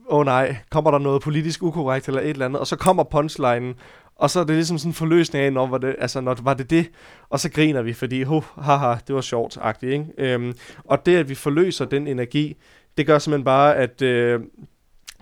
[0.08, 2.60] åh nej, kommer der noget politisk ukorrekt eller et eller andet?
[2.60, 3.74] Og så kommer punchlinen,
[4.16, 6.54] Og så er det ligesom sådan en forløsning af, når, var det, altså, når var
[6.54, 6.90] det det,
[7.30, 10.06] og så griner vi, fordi, ho, haha, det var sjovt, agtigt, ikke?
[10.18, 12.56] Øhm, og det, at vi forløser den energi,
[12.96, 14.40] det gør simpelthen bare, at øh,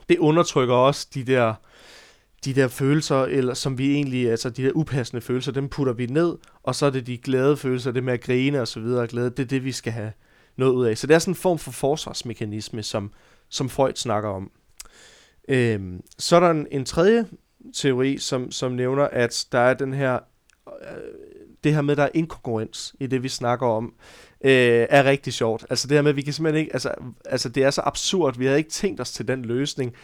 [0.08, 1.54] det undertrykker også de der,
[2.46, 6.06] de der følelser, eller som vi egentlig, altså de der upassende følelser, dem putter vi
[6.06, 9.02] ned, og så er det de glade følelser, det med at grine og så videre,
[9.02, 10.12] og glæde, det er det, vi skal have
[10.56, 10.98] noget ud af.
[10.98, 13.10] Så det er sådan en form for forsvarsmekanisme, som,
[13.48, 14.50] som Freud snakker om.
[15.48, 17.26] Øhm, så er der en, en tredje
[17.74, 20.18] teori, som, som nævner, at der er den her,
[20.66, 20.96] øh,
[21.64, 23.94] det her med, at der er inkongruens i det, vi snakker om,
[24.44, 25.66] øh, er rigtig sjovt.
[25.70, 28.38] Altså det her med, at vi kan simpelthen ikke, altså, altså det er så absurd,
[28.38, 29.94] vi havde ikke tænkt os til den løsning,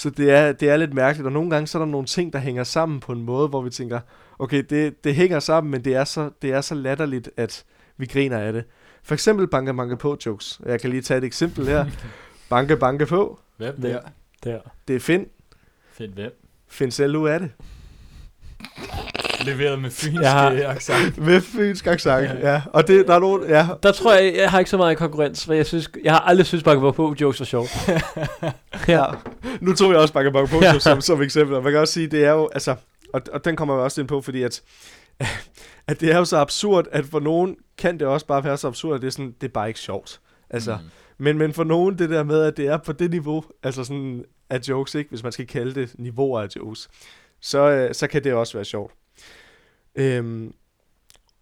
[0.00, 2.32] så det er, det er lidt mærkeligt, og nogle gange så er der nogle ting,
[2.32, 4.00] der hænger sammen på en måde, hvor vi tænker,
[4.38, 7.64] okay, det, det hænger sammen, men det er, så, det er så latterligt, at
[7.96, 8.64] vi griner af det.
[9.02, 10.60] For eksempel banke banke på jokes.
[10.66, 11.86] Jeg kan lige tage et eksempel her.
[12.50, 13.40] Banke banke på.
[13.56, 14.00] Hvem der?
[14.44, 14.60] der?
[14.88, 15.26] Det er Finn.
[15.92, 16.32] Find hvem?
[16.68, 17.50] Find selv ud af det.
[19.44, 20.70] Leveret med fynsk Jeg har- ja.
[20.70, 21.18] accent.
[21.18, 22.34] Med fynsk accent, Ja.
[22.34, 22.52] ja.
[22.52, 22.62] ja.
[22.72, 23.66] Og det, der er nogen, ja.
[23.82, 26.46] Der tror jeg, jeg har ikke så meget konkurrence, for jeg synes, jeg har aldrig
[26.46, 27.66] synes, Banke på jokes var sjov.
[28.88, 29.04] ja.
[29.60, 30.72] Nu tog jeg også banke på Ja.
[30.72, 30.78] ja.
[30.78, 31.56] som, som eksempel.
[31.56, 32.74] Og man kan også sige, det er jo, altså,
[33.14, 34.62] og, og den kommer jeg også ind på, fordi at,
[35.88, 38.68] at det er jo så absurd, at for nogen kan det også bare være så
[38.68, 40.20] absurd, at det er, sådan, det er bare ikke sjovt.
[40.50, 40.88] Altså, mm.
[41.24, 44.24] men, men for nogen, det der med, at det er på det niveau, altså sådan
[44.50, 45.10] af jokes, ikke?
[45.10, 46.88] hvis man skal kalde det niveauer af jokes,
[47.42, 48.92] så, øh, så kan det også være sjovt.
[49.94, 50.54] Øhm,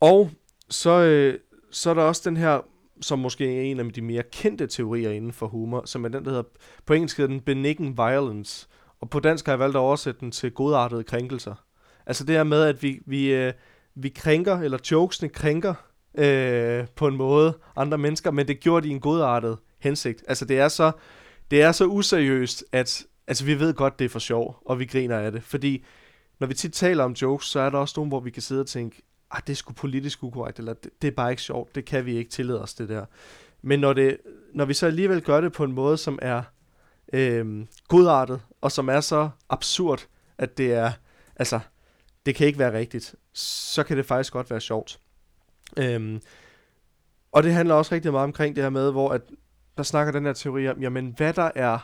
[0.01, 0.31] og
[0.71, 1.39] så, øh,
[1.71, 2.61] så er der også den her,
[3.01, 6.25] som måske er en af de mere kendte teorier inden for humor, som er den,
[6.25, 6.45] der hedder,
[6.87, 8.69] på engelsk hedder den benign violence,
[9.01, 11.55] og på dansk har jeg valgt at oversætte den til godartede krænkelser.
[12.07, 13.53] Altså det her med, at vi, vi, øh,
[13.95, 15.75] vi krænker, eller jokesene krænker
[16.19, 20.25] øh, på en måde andre mennesker, men det gjorde de i en godartet hensigt.
[20.29, 20.93] Altså det er så,
[21.51, 24.85] det er så useriøst, at altså, vi ved godt, det er for sjov, og vi
[24.85, 25.43] griner af det.
[25.43, 25.85] Fordi
[26.38, 28.61] når vi tit taler om jokes, så er der også nogle, hvor vi kan sidde
[28.61, 31.74] og tænke, ah, det er sgu politisk ukorrekt, eller det, det er bare ikke sjovt,
[31.74, 33.05] det kan vi ikke tillade os, det der.
[33.62, 34.18] Men når, det,
[34.55, 36.42] når vi så alligevel gør det på en måde, som er
[37.12, 40.07] øh, godartet, og som er så absurd,
[40.38, 40.92] at det er,
[41.37, 41.61] altså,
[42.27, 45.01] det kan ikke være rigtigt, så kan det faktisk godt være sjovt.
[45.77, 46.20] Øhm,
[47.33, 49.22] og det handler også rigtig meget omkring det her med, hvor at
[49.77, 51.79] der snakker den her teori om, jamen hvad der er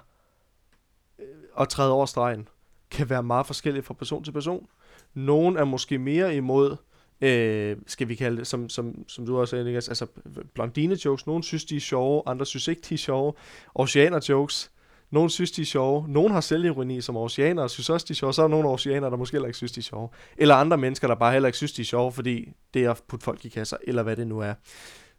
[1.18, 1.26] øh,
[1.60, 2.48] at træde over stregen,
[2.94, 4.66] kan være meget forskelligt fra person til person.
[5.14, 6.76] Nogen er måske mere imod,
[7.20, 10.07] øh, skal vi kalde det, som, som, som du også sagde, Niklas, altså
[10.54, 11.26] blondine jokes.
[11.26, 13.33] Nogen synes, de er sjove, andre synes ikke, de er sjove.
[13.74, 14.70] Oceaner jokes.
[15.11, 16.09] Nogen synes, de er sjove.
[16.09, 18.35] Nogen har selvironi som oceaner, og synes også, de er sjove.
[18.35, 20.09] Så er der nogle oceaner, der måske heller ikke synes, de er sjove.
[20.37, 23.02] Eller andre mennesker, der bare heller ikke synes, de er sjove, fordi det er at
[23.09, 24.54] putte folk i kasser, eller hvad det nu er.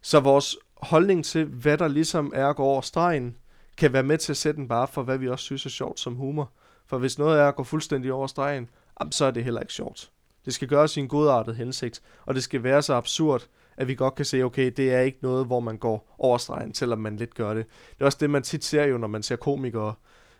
[0.02, 3.36] Så vores holdning til, hvad der ligesom er at gå over stregen,
[3.76, 6.00] kan være med til at sætte den bare for, hvad vi også synes er sjovt
[6.00, 6.52] som humor.
[6.86, 8.68] For hvis noget er at gå fuldstændig over stregen,
[9.10, 10.10] så er det heller ikke sjovt.
[10.44, 13.46] Det skal gøres i en godartet hensigt, og det skal være så absurd,
[13.76, 16.74] at vi godt kan se, okay, det er ikke noget, hvor man går over stregen,
[16.74, 17.66] selvom man lidt gør det.
[17.66, 19.94] Det er også det, man tit ser jo, når man ser komikere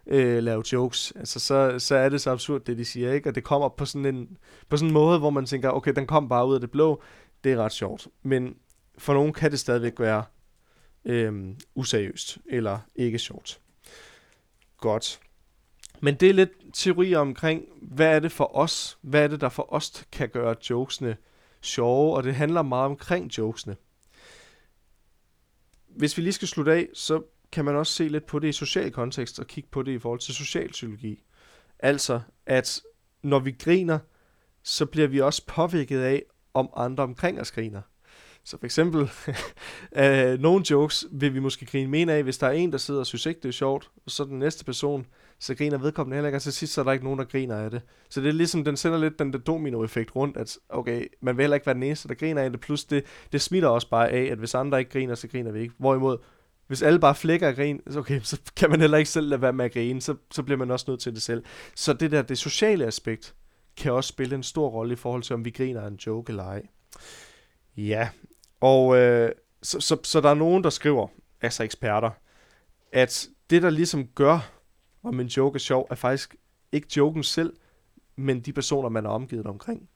[0.06, 1.12] øh, lave jokes.
[1.16, 3.28] Altså, så, så er det så absurd, det de siger, ikke?
[3.28, 6.06] Og det kommer på sådan en, på sådan en måde, hvor man tænker, okay, den
[6.06, 7.02] kom bare ud af det blå.
[7.44, 8.08] Det er ret sjovt.
[8.22, 8.56] Men
[8.98, 10.24] for nogen kan det stadigvæk være
[11.04, 13.60] øh, useriøst, eller ikke sjovt.
[14.80, 15.20] Godt.
[16.00, 18.98] Men det er lidt teori omkring, hvad er det for os?
[19.00, 21.16] Hvad er det, der for os kan gøre jokesene
[21.60, 22.16] sjove?
[22.16, 23.76] Og det handler meget omkring jokesene.
[25.88, 28.52] Hvis vi lige skal slutte af, så kan man også se lidt på det i
[28.52, 31.22] social kontekst og kigge på det i forhold til socialpsykologi.
[31.78, 32.80] Altså, at
[33.22, 33.98] når vi griner,
[34.62, 36.22] så bliver vi også påvirket af,
[36.54, 37.82] om andre omkring os griner.
[38.46, 39.10] Så for eksempel,
[40.02, 43.00] øh, nogle jokes vil vi måske grine mere af, hvis der er en, der sidder
[43.00, 45.06] og synes ikke, det er sjovt, og så den næste person,
[45.38, 47.56] så griner vedkommende heller ikke, og til sidst så er der ikke nogen, der griner
[47.56, 47.82] af det.
[48.08, 51.42] Så det er ligesom, den sender lidt den der dominoeffekt rundt, at okay, man vil
[51.42, 54.10] heller ikke være den eneste, der griner af det, plus det, det smitter også bare
[54.10, 55.74] af, at hvis andre ikke griner, så griner vi ikke.
[55.78, 56.18] Hvorimod,
[56.66, 59.42] hvis alle bare flækker og griner, så, okay, så kan man heller ikke selv lade
[59.42, 61.44] være med at grine, så, så bliver man også nødt til det selv.
[61.74, 63.34] Så det der, det sociale aspekt,
[63.76, 66.30] kan også spille en stor rolle i forhold til, om vi griner af en joke
[66.30, 66.62] eller ej.
[67.76, 68.08] Ja,
[68.60, 71.06] og øh, så, så, så der er nogen, der skriver,
[71.40, 72.10] altså eksperter,
[72.92, 74.50] at det, der ligesom gør,
[75.02, 76.36] om en joke er sjov, er faktisk
[76.72, 77.52] ikke joken selv,
[78.16, 79.88] men de personer, man er omgivet omkring,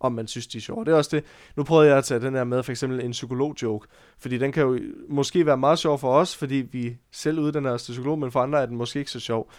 [0.00, 0.84] om man synes, de er sjove.
[0.84, 1.24] Det er også det.
[1.56, 4.62] Nu prøvede jeg at tage den her med, for eksempel en psykolog-joke, fordi den kan
[4.62, 8.32] jo måske være meget sjov for os, fordi vi selv uddanner os til psykolog, men
[8.32, 9.50] for andre er den måske ikke så sjov.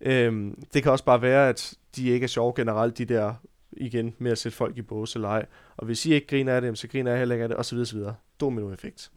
[0.00, 3.34] Øhm, det kan også bare være, at de ikke er sjove generelt, de der
[3.76, 5.46] igen med at sætte folk i bås eller ej.
[5.76, 7.78] Og hvis I ikke griner af det, så griner jeg heller ikke af det, osv.
[7.78, 7.98] osv.
[8.40, 9.10] Dominoeffekt.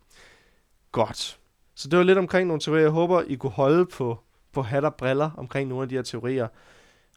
[0.92, 1.40] Godt.
[1.76, 2.84] Så det var lidt omkring nogle teorier.
[2.84, 4.20] Jeg håber, I kunne holde på,
[4.52, 6.48] på hat og briller omkring nogle af de her teorier.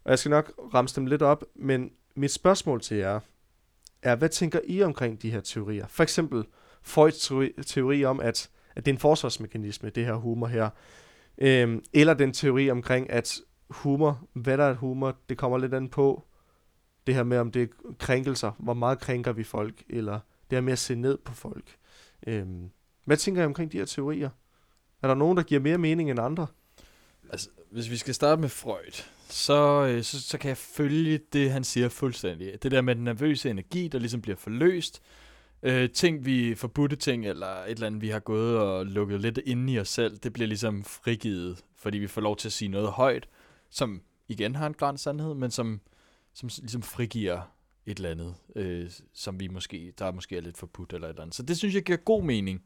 [0.04, 3.20] Og jeg skal nok ramse dem lidt op, men mit spørgsmål til jer
[4.02, 5.86] er, hvad tænker I omkring de her teorier?
[5.88, 6.44] For eksempel
[6.82, 10.70] Freuds teori, teori om, at, at det er en forsvarsmekanisme, det her humor her.
[11.38, 15.88] Øhm, eller den teori omkring, at humor, hvad der er humor, det kommer lidt an
[15.88, 16.24] på
[17.06, 17.66] det her med, om det er
[17.98, 21.76] krænkelser, hvor meget krænker vi folk, eller det her med at se ned på folk.
[22.26, 22.70] Øhm,
[23.04, 24.30] hvad tænker I omkring de her teorier?
[25.02, 26.46] Er der nogen, der giver mere mening end andre?
[27.30, 31.50] Altså, hvis vi skal starte med Freud, så, øh, så, så kan jeg følge det,
[31.50, 32.62] han siger fuldstændig.
[32.62, 35.02] Det der med den nervøse energi, der ligesom bliver forløst.
[35.62, 39.38] Øh, ting, vi forbudte ting, eller et eller andet, vi har gået og lukket lidt
[39.38, 42.68] inde i os selv, det bliver ligesom frigivet, fordi vi får lov til at sige
[42.68, 43.28] noget højt,
[43.70, 45.80] som igen har en græns sandhed, men som,
[46.34, 47.40] som ligesom frigiver
[47.86, 51.22] et eller andet, øh, som vi måske, der måske er lidt forbudt eller et eller
[51.22, 51.36] andet.
[51.36, 52.62] Så det synes jeg giver god mening.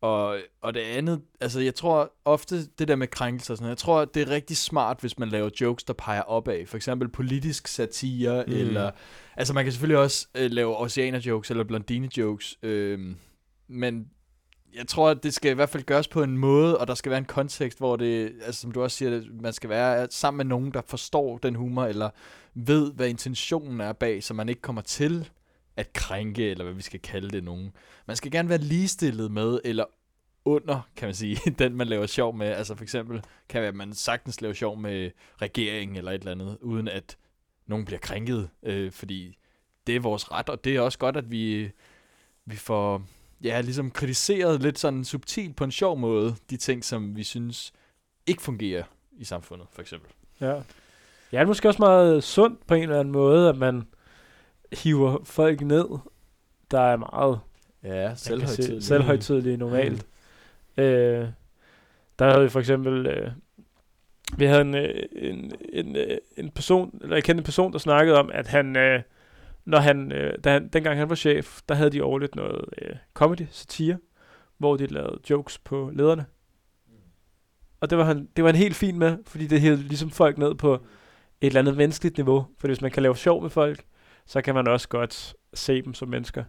[0.00, 3.70] Og, og det andet, altså jeg tror ofte det der med krænkelser og sådan noget,
[3.70, 6.66] jeg tror det er rigtig smart, hvis man laver jokes, der peger opad.
[6.66, 8.52] For eksempel politisk satire, mm.
[8.52, 8.90] eller,
[9.36, 13.16] altså man kan selvfølgelig også øh, lave oceaner jokes, eller blondine jokes, øh,
[13.68, 14.10] men
[14.76, 17.10] jeg tror, at det skal i hvert fald gøres på en måde, og der skal
[17.10, 20.44] være en kontekst, hvor det, altså som du også siger, man skal være sammen med
[20.44, 22.10] nogen, der forstår den humor, eller
[22.54, 25.30] ved, hvad intentionen er bag, så man ikke kommer til
[25.76, 27.72] at krænke, eller hvad vi skal kalde det nogen.
[28.06, 29.84] Man skal gerne være ligestillet med, eller
[30.44, 32.46] under, kan man sige, den man laver sjov med.
[32.46, 35.10] Altså for eksempel kan man sagtens lave sjov med
[35.42, 37.16] regeringen eller et eller andet, uden at
[37.66, 39.38] nogen bliver krænket, øh, fordi
[39.86, 41.70] det er vores ret, og det er også godt, at vi,
[42.44, 43.02] vi får
[43.44, 47.72] ja, ligesom kritiseret lidt sådan subtilt på en sjov måde, de ting, som vi synes
[48.26, 48.82] ikke fungerer
[49.18, 50.10] i samfundet, for eksempel.
[50.40, 50.46] Ja.
[51.32, 53.82] Ja, det er måske også meget sundt på en eller anden måde, at man
[54.72, 55.86] hiver folk ned,
[56.70, 57.40] der er meget
[57.82, 58.84] Ja, selvhøjtidligt.
[58.84, 60.06] selvhøjtidlige normalt.
[60.76, 60.82] Mm.
[60.82, 61.28] Øh,
[62.18, 63.30] der havde vi for eksempel, øh,
[64.38, 67.78] vi havde en, øh, en, en, øh, en person, eller jeg kendte en person, der
[67.78, 69.02] snakkede om, at han, øh,
[69.66, 72.96] når han, øh, da han, dengang han var chef, der havde de årligt noget øh,
[73.14, 73.98] comedy, satire,
[74.58, 76.26] hvor de lavede jokes på lederne.
[77.80, 80.38] Og det var han, det var han helt fint med, fordi det hed ligesom folk
[80.38, 80.80] ned på et
[81.46, 82.46] eller andet menneskeligt niveau.
[82.58, 83.84] For hvis man kan lave sjov med folk,
[84.26, 86.44] så kan man også godt se dem som mennesker.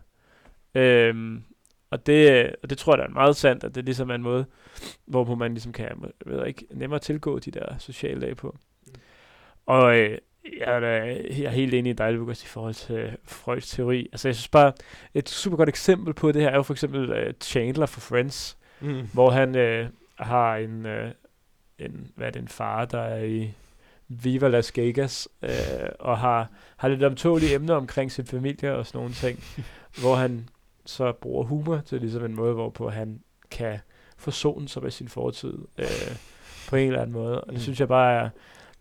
[0.76, 1.44] Øhm,
[1.90, 4.24] og det, og det tror jeg, der er meget sandt, at det ligesom er en
[4.24, 4.46] måde,
[5.06, 8.58] hvorpå man ligesom kan, jeg ved ikke, nemmere tilgå de der sociale dage på.
[9.66, 10.18] Og øh,
[10.60, 10.88] jeg er, da,
[11.38, 14.08] jeg er helt enig i dig, Lukas, i forhold til Freuds teori.
[14.12, 14.72] Altså jeg synes bare,
[15.14, 18.58] et super godt eksempel på det her er jo for eksempel uh, Chandler fra Friends,
[18.82, 19.10] Mm.
[19.14, 21.12] hvor han øh, har en, øh,
[21.80, 23.52] en, hvad er det, en far, der er i
[24.08, 25.50] Viva Las Vegas, øh,
[26.00, 29.44] og har, har lidt omtålige emner omkring sin familie og sådan nogle ting,
[30.02, 30.50] hvor han
[30.86, 33.20] så bruger humor til ligesom en måde, hvorpå han
[33.52, 33.80] kan
[34.18, 36.16] forsone sig med sin fortid øh,
[36.70, 37.42] på en eller anden måde.
[37.42, 37.60] Og det Mm.
[37.62, 38.30] synes jeg bare er,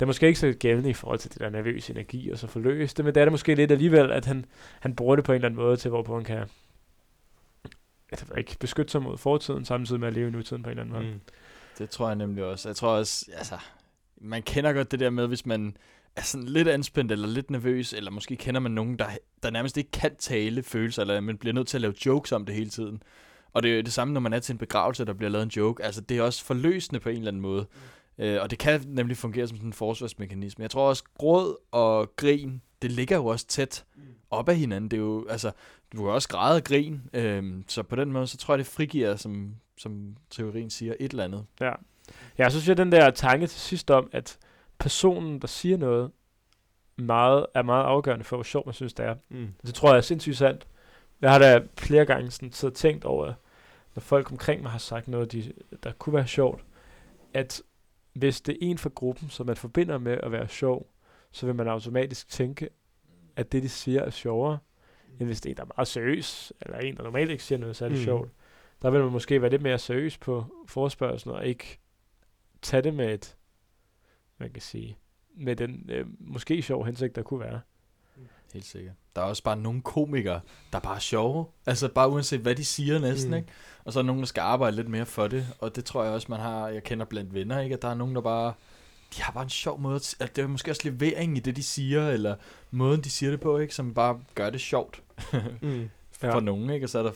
[0.01, 2.47] det er måske ikke så gældende i forhold til det der nervøse energi og så
[2.47, 4.45] forløse det, men det er det måske lidt alligevel, at han,
[4.81, 6.45] han bruger det på en eller anden måde til, hvorpå han kan
[8.11, 10.79] jeg ved ikke, beskytte sig mod fortiden, samtidig med at leve i nutiden på en
[10.79, 11.15] eller anden måde.
[11.15, 11.21] Mm.
[11.79, 12.69] Det tror jeg nemlig også.
[12.69, 13.59] Jeg tror også, altså,
[14.21, 15.77] man kender godt det der med, hvis man
[16.17, 19.07] er sådan lidt anspændt eller lidt nervøs, eller måske kender man nogen, der,
[19.43, 22.47] der nærmest ikke kan tale følelser, eller man bliver nødt til at lave jokes om
[22.47, 23.03] det hele tiden.
[23.53, 25.43] Og det er jo det samme, når man er til en begravelse, der bliver lavet
[25.43, 25.85] en joke.
[25.85, 27.63] Altså, det er også forløsende på en eller anden måde.
[27.63, 27.79] Mm.
[28.19, 30.63] Øh, og det kan nemlig fungere som sådan en forsvarsmekanisme.
[30.63, 33.85] Jeg tror også, gråd og grin, det ligger jo også tæt
[34.31, 34.91] op af hinanden.
[34.91, 35.53] Det er jo, altså,
[35.93, 37.01] du kan også græde og grin.
[37.13, 41.11] Øhm, så på den måde, så tror jeg, det frigiver, som, som teorien siger, et
[41.11, 41.45] eller andet.
[41.61, 41.73] Ja.
[42.39, 44.39] Ja, så synes jeg, den der tanke til sidst om, at
[44.79, 46.11] personen, der siger noget,
[46.97, 49.15] meget, er meget afgørende for, hvor sjovt man synes, det er.
[49.29, 49.49] Mm.
[49.67, 50.67] Det tror jeg er sindssygt sandt.
[51.21, 53.33] Jeg har da flere gange sådan, så tænkt over,
[53.95, 55.53] når folk omkring mig har sagt noget, de,
[55.83, 56.65] der kunne være sjovt,
[57.35, 57.63] at
[58.19, 60.91] hvis det er en fra gruppen, som man forbinder med at være sjov,
[61.31, 62.69] så vil man automatisk tænke,
[63.37, 64.59] at det, de siger, er sjovere,
[65.21, 67.59] end hvis det er en, der er meget seriøs, eller en, der normalt ikke siger
[67.59, 68.05] noget særligt Mm.
[68.05, 68.31] sjovt.
[68.83, 71.79] Der vil man måske være lidt mere seriøs på forspørgselen, og ikke
[72.63, 73.37] tage det med et,
[74.39, 74.99] man kan sige,
[75.35, 77.61] med den øh, måske sjov hensigt, der kunne være.
[78.53, 78.95] Helt sikkert.
[79.17, 80.41] Der er også bare nogle komikere,
[80.73, 81.47] der er bare sjove.
[81.67, 83.37] Altså bare uanset hvad de siger næsten, Mm.
[83.37, 83.49] ikke?
[83.85, 85.47] Og så er der nogen, der skal arbejde lidt mere for det.
[85.59, 87.75] Og det tror jeg også, man har, jeg kender blandt venner, ikke?
[87.75, 88.53] At der er nogen, der bare,
[89.17, 91.57] de har bare en sjov måde, at, at det er måske også levering i det,
[91.57, 92.37] de siger, eller
[92.71, 93.75] måden, de siger det på, ikke?
[93.75, 95.03] Som bare gør det sjovt
[95.63, 95.91] Mm.
[96.21, 96.41] for ja.
[96.41, 96.87] nogen, ikke?
[96.87, 97.13] Og så er der,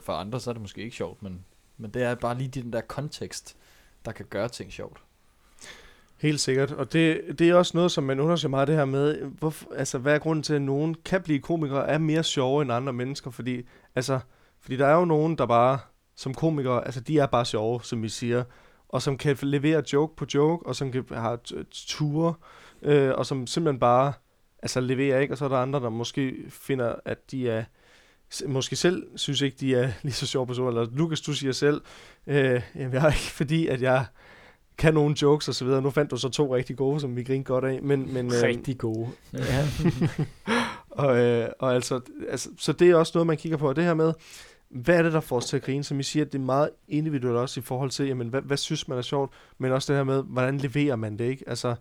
[0.00, 1.44] for andre, så er det måske ikke sjovt, men,
[1.78, 3.56] men det er bare lige den der kontekst,
[4.04, 4.98] der kan gøre ting sjovt.
[6.18, 9.16] Helt sikkert, og det, det er også noget, som man undersøger meget det her med,
[9.24, 12.72] hvorfor, altså, hvad er grunden til, at nogen kan blive komikere, er mere sjove end
[12.72, 13.62] andre mennesker, fordi,
[13.94, 14.20] altså,
[14.60, 15.78] fordi der er jo nogen, der bare,
[16.16, 18.44] som komikere, altså de er bare sjove, som vi siger,
[18.88, 21.38] og som kan levere joke på joke, og som kan have
[21.70, 22.34] ture,
[22.82, 24.12] øh, og som simpelthen bare
[24.62, 27.64] altså leverer ikke, og så er der andre, der måske finder, at de er
[28.46, 30.68] måske selv synes ikke, de er lige så sjove personer.
[30.68, 31.80] Eller Lukas, du siger selv,
[32.26, 34.06] øh, jamen, jeg er ikke fordi, at jeg
[34.78, 35.82] kan nogle jokes og så videre.
[35.82, 37.82] Nu fandt du så to rigtig gode, som vi griner godt af.
[37.82, 39.08] Men, men, øh, Rigtig gode.
[39.32, 39.68] Ja.
[40.90, 43.68] og, øh, og altså, altså, så det er også noget, man kigger på.
[43.68, 44.12] Og det her med,
[44.68, 45.84] hvad er det, der får os til at grine?
[45.84, 48.88] Som I siger, det er meget individuelt også i forhold til, jamen, hvad, hvad synes
[48.88, 51.44] man er sjovt, men også det her med, hvordan leverer man det, ikke?
[51.46, 51.74] Altså,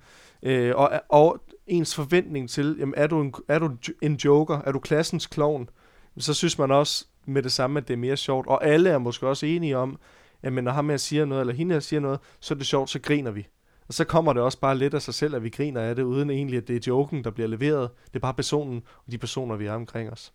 [0.44, 4.62] øh, og, og ens forventning til, jamen, er du, en, er du en joker?
[4.66, 5.70] Er du klassens klovn?
[6.18, 8.48] Så synes man også med det samme, at det er mere sjovt.
[8.48, 10.00] Og alle er måske også enige om,
[10.46, 12.90] jamen, når ham her siger noget, eller hende her siger noget, så er det sjovt,
[12.90, 13.48] så griner vi.
[13.88, 16.04] Og så kommer det også bare lidt af sig selv, at vi griner af det,
[16.04, 17.90] uden egentlig, at det er joken, der bliver leveret.
[18.08, 20.34] Det er bare personen og de personer, vi er omkring os.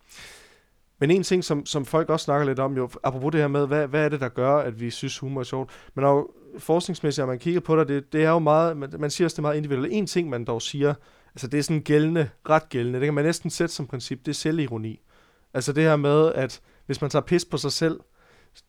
[0.99, 3.66] Men en ting, som, som folk også snakker lidt om, jo, apropos det her med,
[3.66, 5.70] hvad, hvad er det, der gør, at vi synes, humor er sjovt?
[5.94, 9.11] Men jo, forskningsmæssigt, når man kigger på det, det, det er jo meget, man, man
[9.11, 9.92] siger også, det er meget individuelt.
[9.92, 10.94] En ting, man dog siger,
[11.35, 14.29] altså det er sådan gældende, ret gældende, det kan man næsten sætte som princip, det
[14.29, 15.01] er selvironi.
[15.55, 18.01] Altså det her med, at hvis man tager pis på sig selv,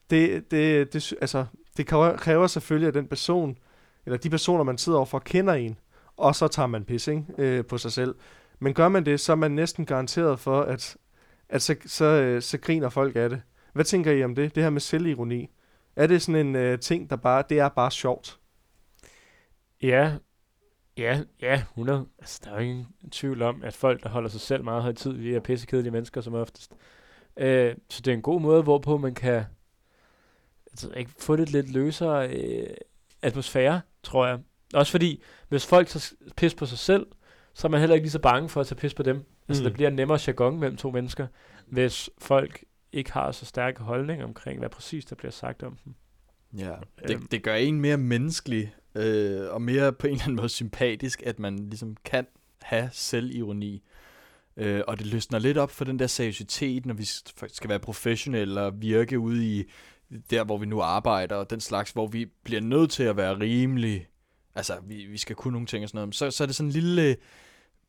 [0.10, 1.46] det, det, det, altså,
[1.78, 3.58] det kræver, selvfølgelig, at den person,
[4.06, 5.78] eller de personer, man sidder overfor, kender en,
[6.18, 8.16] og så tager man pis ikke, øh, på sig selv.
[8.60, 10.98] Men gør man det, så er man næsten garanteret for, at,
[11.50, 13.42] at så, så, øh, så griner folk af det.
[13.74, 14.56] Hvad tænker I om det?
[14.56, 15.50] Det her med selvironi.
[15.96, 18.40] Er det sådan en øh, ting, der bare, det er bare sjovt?
[19.82, 20.16] Ja,
[20.98, 22.06] ja, ja, 100.
[22.20, 25.36] Altså, der er jo ingen tvivl om, at folk, der holder sig selv meget højtidlige,
[25.36, 26.72] er pissekedelige mennesker som oftest.
[27.38, 29.44] Øh, så det er en god måde, hvorpå man kan
[30.72, 32.68] altså, ikke, få det lidt løsere øh,
[33.22, 34.40] atmosfære, tror jeg.
[34.74, 37.06] Også fordi, hvis folk så pis på sig selv,
[37.54, 39.24] så er man heller ikke lige så bange for at tage pis på dem.
[39.48, 39.70] Altså, Mm.
[39.70, 41.28] der bliver nemmere jargon mellem to mennesker,
[41.68, 45.94] hvis folk ikke har så stærke holdninger omkring, hvad præcis der bliver sagt om dem.
[46.58, 46.82] Ja, Øhm.
[47.22, 51.24] det, det gør en mere menneskelig, øh, og mere på en eller anden måde sympatisk,
[51.26, 52.28] at man ligesom kan
[52.62, 53.84] have selvironi.
[54.58, 57.04] Øh, og det løsner lidt op for den der seriøsitet, når vi
[57.48, 59.64] skal være professionelle og virke ude i
[60.30, 63.40] der, hvor vi nu arbejder, og den slags, hvor vi bliver nødt til at være
[63.40, 64.08] rimelig,
[64.56, 66.68] altså vi, vi skal kunne nogle ting og sådan noget, så, så er det sådan
[66.68, 67.18] en lille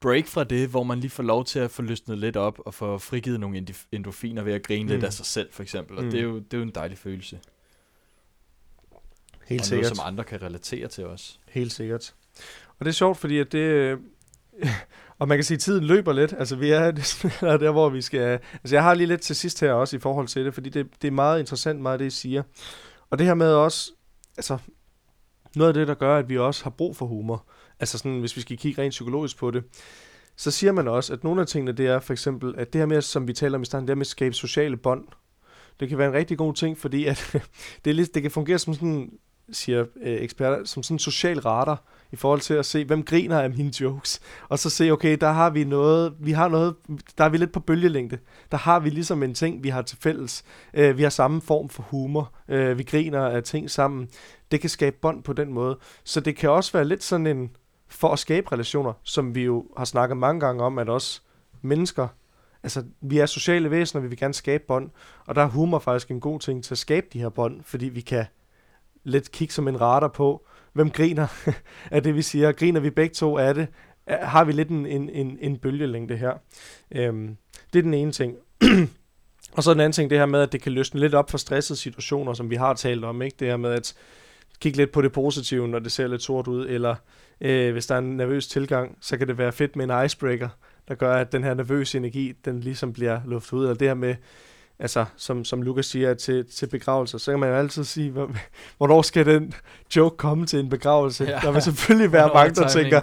[0.00, 2.74] break fra det, hvor man lige får lov til at få løsnet lidt op, og
[2.74, 4.90] få frigivet nogle endorfiner ved at grine mm.
[4.90, 6.10] lidt af sig selv, for eksempel, og Mm.
[6.10, 7.40] det, er jo, det er jo en dejlig følelse.
[9.46, 9.82] Helt og sikkert.
[9.82, 11.40] noget, som andre kan relatere til os.
[11.48, 12.14] Helt sikkert.
[12.78, 13.98] Og det er sjovt, fordi at det...
[15.22, 16.34] og man kan sige, at tiden løber lidt.
[16.38, 16.90] Altså, vi er
[17.40, 18.40] der, hvor vi skal...
[18.52, 20.86] Altså, jeg har lige lidt til sidst her også i forhold til det, fordi det,
[21.02, 22.42] det er meget interessant, meget det, I siger.
[23.10, 23.92] Og det her med også...
[24.36, 24.58] Altså,
[25.56, 27.46] noget af det, der gør, at vi også har brug for humor,
[27.80, 29.64] altså sådan, hvis vi skal kigge rent psykologisk på det,
[30.36, 32.86] så siger man også, at nogle af tingene, det er for eksempel, at det her
[32.86, 35.04] med, som vi taler om i starten, det her med at skabe sociale bånd,
[35.80, 37.30] det kan være en rigtig god ting, fordi at
[37.84, 39.10] det, er lidt, det kan fungere som sådan,
[39.52, 43.40] siger øh, eksperter, som sådan en social radar, i forhold til at se, hvem griner
[43.40, 46.74] af mine jokes, og så se, okay, der har vi noget, vi har noget,
[47.18, 48.18] der er vi lidt på bølgelængde,
[48.50, 51.68] der har vi ligesom en ting, vi har til fælles, øh, vi har samme form
[51.68, 54.08] for humor, øh, vi griner af ting sammen,
[54.50, 57.50] det kan skabe bånd på den måde, så det kan også være lidt sådan en,
[57.88, 61.20] for at skabe relationer, som vi jo har snakket mange gange om, at også
[61.62, 62.08] mennesker,
[62.62, 64.90] altså vi er sociale væsener, vi vil gerne skabe bånd,
[65.26, 67.88] og der er humor faktisk en god ting til at skabe de her bånd, fordi
[67.88, 68.24] vi kan
[69.04, 71.26] lidt kigge som en radar på, hvem griner
[71.90, 72.52] af det, vi siger.
[72.52, 73.66] Griner vi begge to af det?
[74.08, 76.32] Har vi lidt en, en, en, en bølgelængde her?
[76.94, 77.36] Øhm,
[77.72, 78.36] det er den ene ting.
[79.56, 81.38] og så den anden ting, det her med, at det kan løsne lidt op for
[81.38, 83.22] stressede situationer, som vi har talt om.
[83.22, 83.36] Ikke?
[83.40, 83.94] Det her med at
[84.60, 86.94] kigge lidt på det positive, når det ser lidt sort ud, eller
[87.40, 90.48] øh, hvis der er en nervøs tilgang, så kan det være fedt med en icebreaker,
[90.88, 93.64] der gør, at den her nervøse energi, den ligesom bliver luftet ud.
[93.64, 94.14] Og det her med,
[94.78, 98.30] altså, som, som Lukas siger, til, til begravelser, så kan man jo altid sige, hvor,
[98.78, 99.54] hvornår skal den
[99.96, 101.24] joke komme til en begravelse?
[101.24, 101.38] Ja.
[101.42, 103.00] Der vil selvfølgelig være mange, der tænker,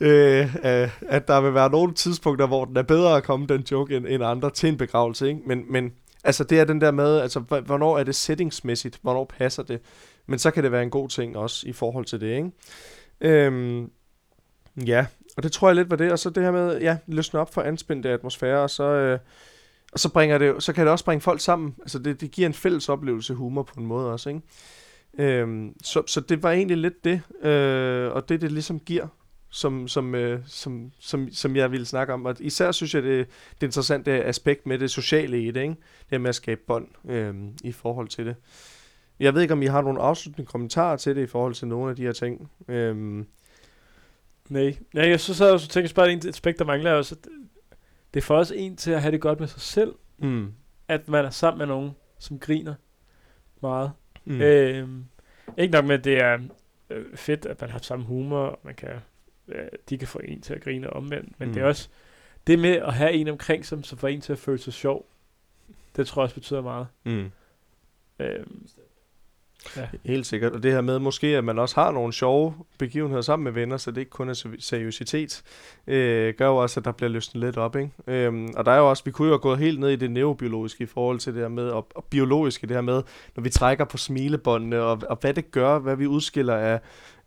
[0.00, 3.60] øh, øh, at der vil være nogle tidspunkter, hvor den er bedre at komme, den
[3.70, 5.28] joke, end, end andre til en begravelse.
[5.28, 5.40] Ikke?
[5.46, 5.92] Men, men
[6.24, 8.98] altså, det er den der med, altså, hv- hvornår er det settingsmæssigt?
[9.02, 9.80] Hvornår passer det?
[10.26, 12.36] Men så kan det være en god ting også i forhold til det.
[12.36, 12.50] Ikke?
[13.20, 13.90] Øhm,
[14.86, 15.06] ja,
[15.36, 16.12] og det tror jeg lidt var det.
[16.12, 18.84] Og så det her med, ja, løsne op for anspændte atmosfære, og så...
[18.84, 19.18] Øh,
[19.94, 21.74] og så, bringer det, så kan det også bringe folk sammen.
[21.80, 24.40] Altså det, det giver en fælles oplevelse humor på en måde også, ikke?
[25.18, 29.06] Øhm, så, så det var egentlig lidt det, øh, og det det ligesom giver,
[29.50, 32.24] som, som, øh, som, som, som jeg ville snakke om.
[32.24, 33.26] Og især synes jeg, det,
[33.60, 35.76] det interessante aspekt med det sociale i det, ikke?
[36.10, 37.34] Det med at skabe bånd øh,
[37.64, 38.36] i forhold til det.
[39.20, 41.90] Jeg ved ikke, om I har nogle afsluttende kommentarer til det i forhold til nogle
[41.90, 42.50] af de her ting.
[42.68, 43.26] Øhm,
[44.48, 44.76] Nej.
[44.94, 47.14] Ja, jeg synes, at jeg også og tænkte, bare et aspekt, der mangler er også,
[47.14, 47.28] at
[48.14, 50.52] det er for os en til at have det godt med sig selv, mm,
[50.88, 52.74] at man er sammen med nogen, som griner
[53.62, 53.92] meget.
[54.24, 54.40] mm.
[54.40, 55.04] Øhm,
[55.58, 56.38] ikke nok med, at det er
[56.90, 58.90] øh, fedt, at man har samme humor, og man kan,
[59.48, 61.54] øh, de kan få en til at grine omvendt, men mm.
[61.54, 61.68] det er Mm.
[61.68, 61.88] også
[62.46, 65.06] det med at have en omkring, som, som får en til at føle sig sjov,
[65.96, 66.86] det tror jeg også betyder meget.
[67.04, 67.30] Mm.
[68.18, 68.66] Øhm,
[69.76, 69.86] ja.
[70.04, 70.52] Helt sikkert.
[70.52, 73.76] Og det her med måske, at man også har nogle sjove begivenheder sammen med venner,
[73.76, 75.42] så det ikke kun er seriøsitet,
[75.86, 77.76] øh, gør jo også, at der bliver løsnet lidt op.
[77.76, 77.90] Ikke?
[78.06, 80.10] Øhm, og der er jo også, vi kunne jo have gået helt ned i det
[80.10, 83.02] neurobiologiske i forhold til det her med, og, og biologiske det her med,
[83.36, 86.80] når vi trækker på smilebåndene, og, og hvad det gør, hvad vi udskiller af,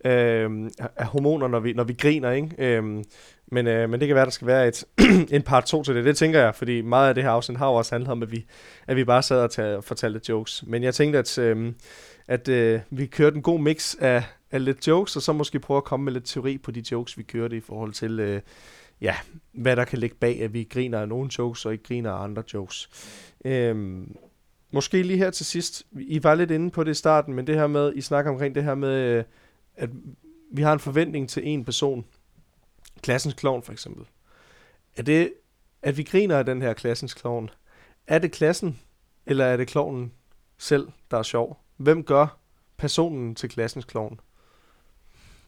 [0.05, 0.51] øh,
[0.95, 2.31] af hormoner, når vi, når vi griner.
[2.31, 2.49] Ikke?
[2.57, 3.03] Øhm,
[3.51, 4.85] men, øh, men det kan være, der skal være et,
[5.35, 6.05] en part 2 til det.
[6.05, 8.31] Det tænker jeg, fordi meget af det her afsnit har jo også handlet om, at
[8.31, 8.45] vi,
[8.87, 10.63] at vi bare sad og tage, fortalte jokes.
[10.67, 11.73] Men jeg tænkte, at, øh,
[12.27, 15.77] at øh, vi kørte en god mix af, af lidt jokes, og så måske prøve
[15.77, 18.41] at komme med lidt teori på de jokes, vi kørte i forhold til, øh,
[19.01, 19.15] ja,
[19.51, 22.23] hvad der kan ligge bag, at vi griner af nogle jokes, og ikke griner af
[22.23, 22.89] andre jokes.
[23.45, 24.15] Øhm,
[24.71, 27.55] måske lige her til sidst, I var lidt inde på det i starten, men det
[27.55, 29.23] her med, I snakker omkring det her med, øh,
[29.75, 29.89] at
[30.51, 32.05] vi har en forventning til en person.
[33.01, 34.05] Klassens klovn for eksempel.
[34.95, 35.33] Er det,
[35.81, 37.49] at vi griner af den her klassens klovn,
[38.07, 38.79] er det klassen,
[39.25, 40.11] eller er det klovnen
[40.57, 41.66] selv, der er sjov?
[41.77, 42.37] Hvem gør
[42.77, 44.19] personen til klassens klovn?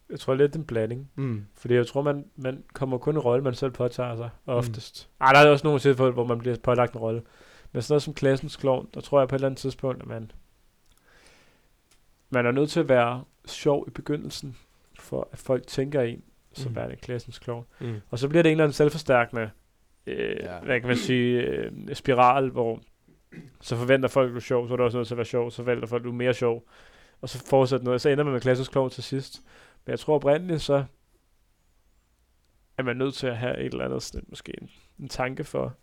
[0.09, 1.11] Jeg tror lidt en blanding.
[1.15, 1.45] Mm.
[1.55, 5.09] Fordi jeg tror, man, man kommer kun en rolle, man selv påtager sig oftest.
[5.19, 5.25] Mm.
[5.25, 7.21] Ej, der er også nogle tilfælde, hvor man bliver pålagt en rolle.
[7.71, 10.07] Men sådan noget som klassens klovn, der tror jeg på et eller andet tidspunkt, at
[10.07, 10.31] man,
[12.29, 14.57] man er nødt til at være sjov i begyndelsen,
[14.99, 16.23] for at folk tænker en
[16.53, 16.71] som Mm.
[16.71, 16.75] mm.
[16.75, 17.65] værende klassens klovn.
[17.79, 17.95] Mm.
[18.09, 19.49] Og så bliver det en eller anden selvforstærkende,
[20.07, 20.59] øh, ja.
[20.59, 22.79] hvad kan man sige, øh, spiral, hvor
[23.61, 25.25] så forventer folk, at du er sjov, så er du også nødt til at være
[25.25, 26.63] sjov, så forventer folk, at du er mere sjov,
[27.21, 29.41] og så fortsætter noget, så ender man med klassens klovn til sidst.
[29.85, 30.83] Men jeg tror oprindeligt, så
[32.77, 35.73] er man nødt til at have et eller andet, sådan, måske en, en tanke for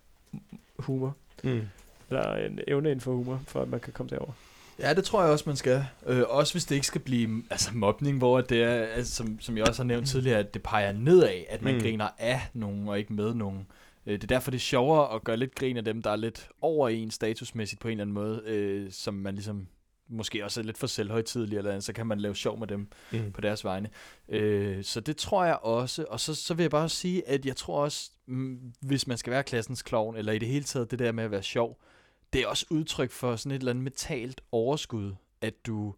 [0.79, 1.61] humor, Mm.
[2.09, 4.31] eller en evne inden for humor, for at man kan komme derover.
[4.79, 5.85] Ja, det tror jeg også, man skal.
[6.05, 9.57] Øh, også hvis det ikke skal blive altså, mobning, hvor det er, altså, som, som
[9.57, 11.77] jeg også har nævnt tidligere, at det peger nedad, at man Mm.
[11.77, 11.83] mm.
[11.83, 13.67] griner af nogen og ikke med nogen.
[14.07, 16.15] Øh, det er derfor, det er sjovere at gøre lidt grin af dem, der er
[16.15, 19.67] lidt over en statusmæssigt på en eller anden måde, øh, som man ligesom
[20.09, 22.87] måske også er lidt for selvhøjtidlig, eller andet, så kan man lave sjov med dem
[23.11, 23.31] Mm.
[23.31, 23.89] på deres vegne.
[24.29, 26.05] Øh, så det tror jeg også.
[26.09, 29.31] Og så, så vil jeg bare sige, at jeg tror også, mm, hvis man skal
[29.31, 31.79] være klassens klovn, eller i det hele taget det der med at være sjov,
[32.33, 35.93] det er også udtryk for sådan et eller andet mentalt overskud, at du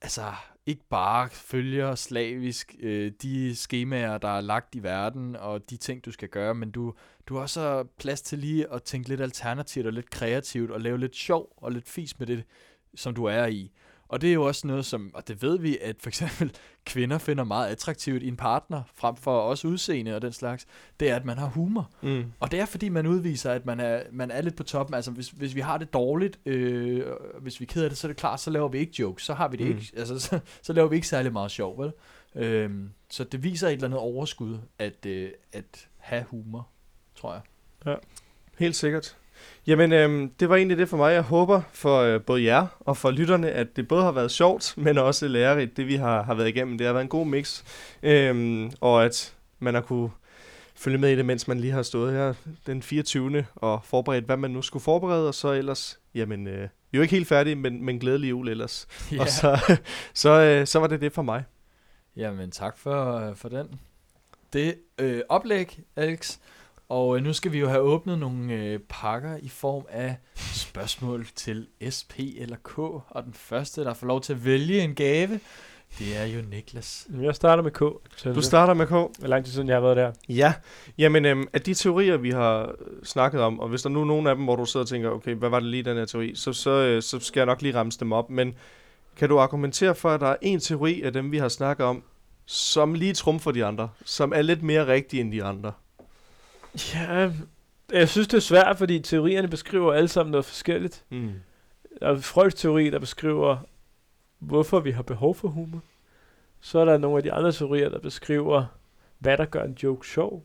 [0.00, 0.32] altså
[0.68, 6.04] ikke bare følger slavisk øh, de skemaer, der er lagt i verden, og de ting,
[6.04, 6.94] du skal gøre, men du,
[7.26, 10.98] du har også plads til lige at tænke lidt alternativt og lidt kreativt, og lave
[10.98, 12.44] lidt sjov og lidt fis med det,
[12.94, 13.70] som du er i.
[14.08, 16.52] Og det er jo også noget, som, og det ved vi, at for eksempel
[16.86, 20.66] kvinder finder meget attraktivt i en partner, frem for også udseende og den slags,
[21.00, 21.90] det er, at man har humor.
[22.02, 22.24] Mm.
[22.40, 24.94] Og det er, fordi man udviser, at man er, man er lidt på toppen.
[24.94, 27.06] Altså, hvis, hvis vi har det dårligt, øh,
[27.40, 29.24] hvis vi er ked af det, så er det klart, så laver vi ikke jokes.
[29.24, 29.72] Så har vi det Mm.
[29.78, 29.92] ikke.
[29.96, 31.92] Altså, så, så laver vi ikke særlig meget sjov, vel?
[32.34, 36.68] Øhm, så det viser et eller andet overskud, at, øh, at have humor,
[37.16, 37.42] tror jeg.
[38.58, 39.16] Helt sikkert.
[39.66, 41.12] Jamen, øhm, det var egentlig det for mig.
[41.12, 44.74] Jeg håber for øh, både jer og for lytterne, at det både har været sjovt,
[44.84, 46.78] men også lærerigt, det vi har, har været igennem.
[46.78, 47.62] Det har været en god mix,
[48.02, 50.10] øhm, og at man har kunne
[50.74, 52.34] følge med i det, mens man lige har stået her
[52.66, 53.46] den 24.
[53.54, 57.02] og forberedt, hvad man nu skulle forberede, og så ellers, jamen, øh, vi er jo
[57.02, 58.88] ikke helt færdige, men, men glædelig jul ellers.
[59.12, 59.20] Ja.
[59.20, 59.76] Og så,
[60.14, 61.44] så, øh, så var det det for mig.
[62.16, 63.80] Jamen, tak for, for den.
[64.52, 66.38] Det øh, oplæg, Alex.
[66.88, 71.26] Og øh, nu skal vi jo have åbnet nogle øh, pakker i form af spørgsmål
[71.34, 71.66] til
[71.96, 72.78] SP eller K.
[72.78, 75.40] Og den første, der får lov til at vælge en gave,
[75.98, 77.08] det er jo Niklas.
[77.20, 77.82] Jeg starter med K.
[78.16, 78.90] Så Du starter med K.
[78.90, 80.12] Hvor lang tid siden jeg har været der?
[80.28, 80.54] Ja,
[80.98, 82.74] jamen øhm, af de teorier, vi har øh,
[83.04, 85.10] snakket om, og hvis der nu er nogen af dem, hvor du sidder og tænker,
[85.10, 87.62] okay, hvad var det lige den her teori, så, så, øh, så skal jeg nok
[87.62, 88.54] lige ramse dem op, men
[89.16, 92.02] kan du argumentere for, at der er en teori af dem, vi har snakket om,
[92.46, 95.72] som lige trumfer de andre, som er lidt mere rigtig end de andre?
[96.94, 97.32] Ja,
[97.92, 101.04] jeg synes, det er svært, fordi teorierne beskriver alle sammen noget forskelligt.
[101.10, 101.32] Mm.
[102.00, 103.56] Der er Freuds teori, der beskriver,
[104.38, 105.82] hvorfor vi har behov for humor.
[106.60, 108.66] Så er der nogle af de andre teorier, der beskriver,
[109.18, 110.44] hvad der gør en joke sjov.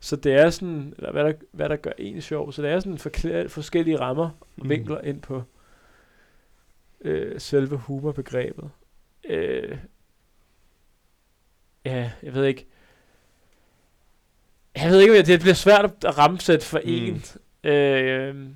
[0.00, 2.52] Så det er sådan, eller hvad der, hvad der gør en sjov.
[2.52, 4.68] Så det er sådan forklæ- forskellige rammer og Mm.
[4.68, 5.42] vinkler ind på
[7.00, 8.70] øh, selve humorbegrebet.
[9.24, 9.78] Øh,
[11.84, 12.66] ja, jeg ved ikke.
[14.82, 16.90] Jeg ved ikke, om det bliver svært at ramsætte for Mm.
[16.92, 17.22] en.
[17.70, 18.46] Øh,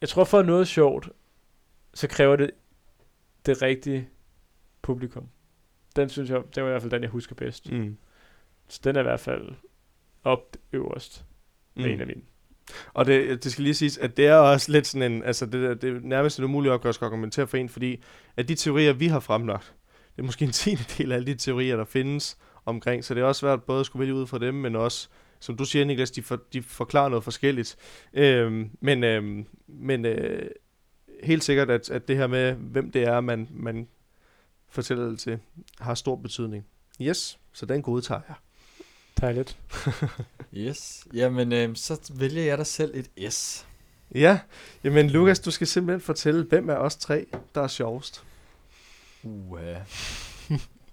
[0.00, 1.08] jeg tror, for noget sjovt,
[1.94, 2.50] så kræver det
[3.46, 4.08] det rigtige
[4.82, 5.28] publikum.
[5.96, 7.72] Den synes jeg, det var i hvert fald den, jeg husker bedst.
[7.72, 7.96] Mm.
[8.68, 9.48] Så den er i hvert fald
[10.24, 11.24] op øverst
[11.74, 11.90] med Mm.
[11.92, 12.20] en af mine.
[12.94, 15.82] Og det, det skal lige siges, at det er også lidt sådan en, altså det,
[15.82, 18.02] det er nærmest en umulig opgave at argumentere for en, fordi
[18.36, 19.74] at de teorier, vi har fremlagt,
[20.16, 23.04] det er måske en tiende del af alle de teorier, der findes, omkring.
[23.04, 25.08] Så det er også svært både at skulle vælge ud fra dem, men også,
[25.40, 27.76] som du siger, Niklas, de, for, de forklarer noget forskelligt.
[28.14, 30.50] Øhm, men øhm, men øh,
[31.22, 33.88] helt sikkert, at, at det her med, hvem det er, man, man
[34.68, 35.38] fortæller det til,
[35.80, 36.66] har stor betydning.
[37.02, 38.36] Yes, så den godtager jeg.
[39.20, 39.56] Dejligt.
[40.56, 41.06] Yes.
[41.14, 43.66] Jamen, øh, så vælger jeg dig selv et S.
[44.14, 44.40] Ja,
[44.84, 48.24] jamen Lukas, du skal simpelthen fortælle, hvem af os tre, der er sjovest.
[49.22, 49.58] Uh.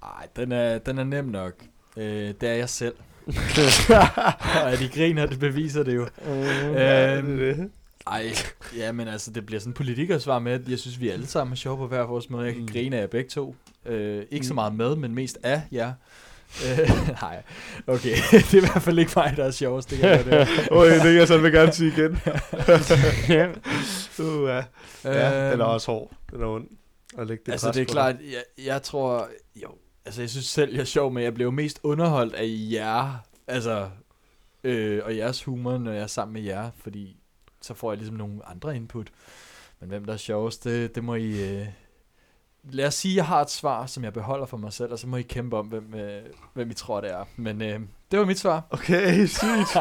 [0.08, 1.53] Ej, den er, den er nem nok.
[1.97, 2.93] Øh, det er jeg selv.
[4.64, 6.08] og at de griner, det beviser det jo.
[6.28, 7.70] Ja, Øhm, det det.
[8.08, 8.32] Ej,
[8.78, 11.51] ja, men altså, det bliver sådan en politikersvar med, at jeg synes, vi alle sammen
[11.51, 12.45] er sjove på hver vores måde.
[12.45, 12.68] Jeg kan Mm.
[12.68, 13.55] grine af jer begge to.
[13.86, 14.55] Øh, ikke så Mm.
[14.55, 15.93] meget med, men mest af jer.
[16.66, 16.89] Øh,
[17.22, 17.43] nej,
[17.88, 18.16] okay.
[18.32, 19.89] det er i hvert fald ikke mig, der er sjovest.
[19.89, 20.47] Det kan jeg høre.
[20.72, 22.12] Oj, det kan jeg så vil gerne sige igen.
[24.20, 24.64] Uh, ja.
[25.03, 26.12] ja, den er Øhm, også hård.
[26.32, 26.68] Den er ond.
[27.18, 29.30] At lægge det Altså, det er klart, jeg, jeg tror,
[29.64, 29.68] jo,
[30.08, 33.14] altså, jeg synes selv, jeg er sjov, men jeg blev mest underholdt af jer,
[33.47, 33.89] altså,
[34.64, 37.18] øh, og jeres humor, når jeg er sammen med jer, fordi
[37.62, 39.12] så får jeg ligesom nogle andre input.
[39.80, 41.60] Men hvem der er sjovest, det, det må I...
[41.60, 41.68] Øh,
[42.72, 44.99] lad os sige, at jeg har et svar, som jeg beholder for mig selv, og
[44.99, 46.22] så må I kæmpe om, hvem, øh,
[46.53, 47.24] hvem I tror, det er.
[47.36, 47.80] Men øh,
[48.11, 48.63] det var mit svar.
[48.70, 49.78] Okay, sygt.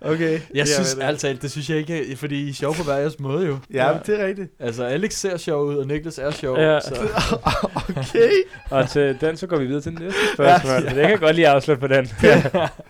[0.00, 0.40] Okay.
[0.54, 1.02] Jeg synes det.
[1.02, 3.58] ærligt talt, det synes jeg ikke, fordi I er sjove på hver jeres måde jo.
[3.72, 4.52] Ja, men det er rigtigt.
[4.58, 6.58] Altså, Alex ser sjov ud, og Niklas er sjov.
[6.58, 6.80] Ja.
[6.80, 6.94] Så.
[7.98, 8.30] Okay,
[8.70, 10.72] Og til den, så går vi videre til den næste spørgsmål.
[10.72, 10.86] Ja, ja.
[10.88, 12.08] Det kan jeg godt lige afslutte på den.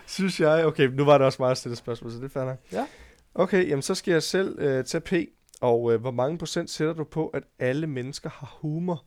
[0.07, 0.65] synes jeg.
[0.67, 2.57] Okay, nu var det også meget stille spørgsmål, så det er nok.
[2.73, 2.87] Ja.
[3.35, 5.13] Okay, jamen så skal jeg selv øh, tage P.
[5.61, 9.05] Og øh, hvor mange procent sætter du på, at alle mennesker har humor?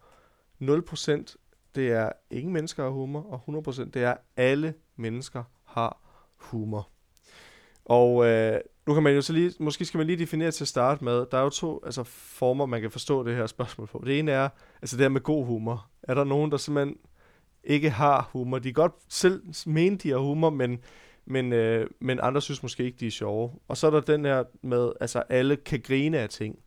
[0.62, 1.36] 0%
[1.76, 5.98] det er ingen mennesker har humor, og 100% det er alle mennesker har
[6.38, 6.90] humor.
[7.86, 10.68] Og øh, nu kan man jo så lige, måske skal man lige definere til at
[10.68, 14.04] starte med, der er jo to altså, former, man kan forstå det her spørgsmål på.
[14.06, 14.50] Det ene er,
[14.82, 15.88] altså det her med god humor.
[16.04, 16.98] Er der nogen, der simpelthen
[17.64, 18.60] ikke har humor?
[18.60, 20.80] De kan godt selv mene, de har humor, men,
[21.26, 23.52] men, øh, men andre synes måske ikke, de er sjove.
[23.68, 26.60] Og så er der den her med, altså alle kan grine af ting.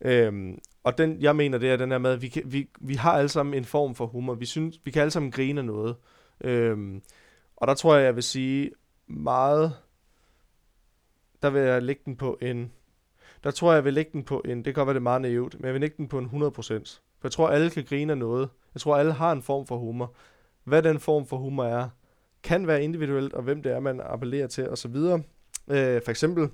[0.00, 2.94] Øhm, og den, jeg mener, det er den her med, at vi, kan, vi, vi
[2.94, 4.34] har alle sammen en form for humor.
[4.34, 5.96] Vi, synes, vi kan alle sammen grine af noget.
[6.40, 7.02] Øhm,
[7.56, 8.70] og der tror jeg, jeg vil sige
[9.06, 9.76] meget,
[11.42, 12.72] der vil jeg lægge den på en,
[13.44, 15.02] der tror jeg, jeg vil lægge den på en, det kan godt være, det er
[15.02, 16.30] meget naivt, men jeg vil lægge den på en 100%.
[16.52, 18.48] For jeg tror, alle kan grine af noget.
[18.74, 20.14] Jeg tror, alle har en form for humor.
[20.64, 21.88] Hvad den form for humor er,
[22.42, 24.96] kan være individuelt, og hvem det er, man appellerer til, osv.
[24.96, 26.48] Øh, for eksempel,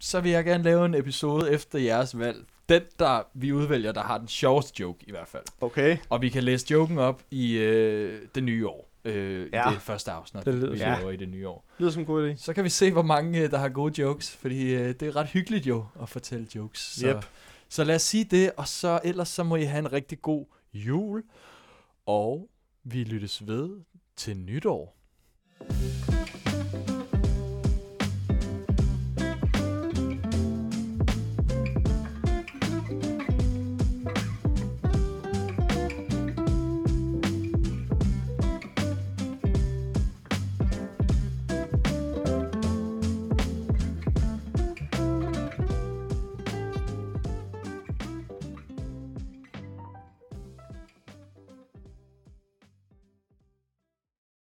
[0.00, 2.36] så vil jeg gerne lave en episode efter jeres valg.
[2.68, 5.42] Den, der vi udvælger, der har den sjoveste joke i hvert fald.
[5.60, 5.96] Okay.
[6.08, 8.87] Og vi kan læse joken op i øh, det nye år.
[9.08, 9.70] Øh, Ja.
[9.70, 10.96] I det første afsnit, Det lyder vi ja.
[10.98, 11.66] laver i det nye år.
[11.78, 12.36] Lyder som en god idé.
[12.36, 14.30] Så kan vi se, hvor mange øh, der har gode jokes.
[14.36, 16.80] Fordi øh, det er ret hyggeligt jo at fortælle jokes.
[16.80, 17.24] Så, Yep.
[17.68, 20.44] så lad os sige det, og så ellers så må I have en rigtig god
[20.74, 21.22] jul.
[22.06, 22.48] Og
[22.84, 23.70] vi lyttes ved
[24.16, 24.94] til nytår.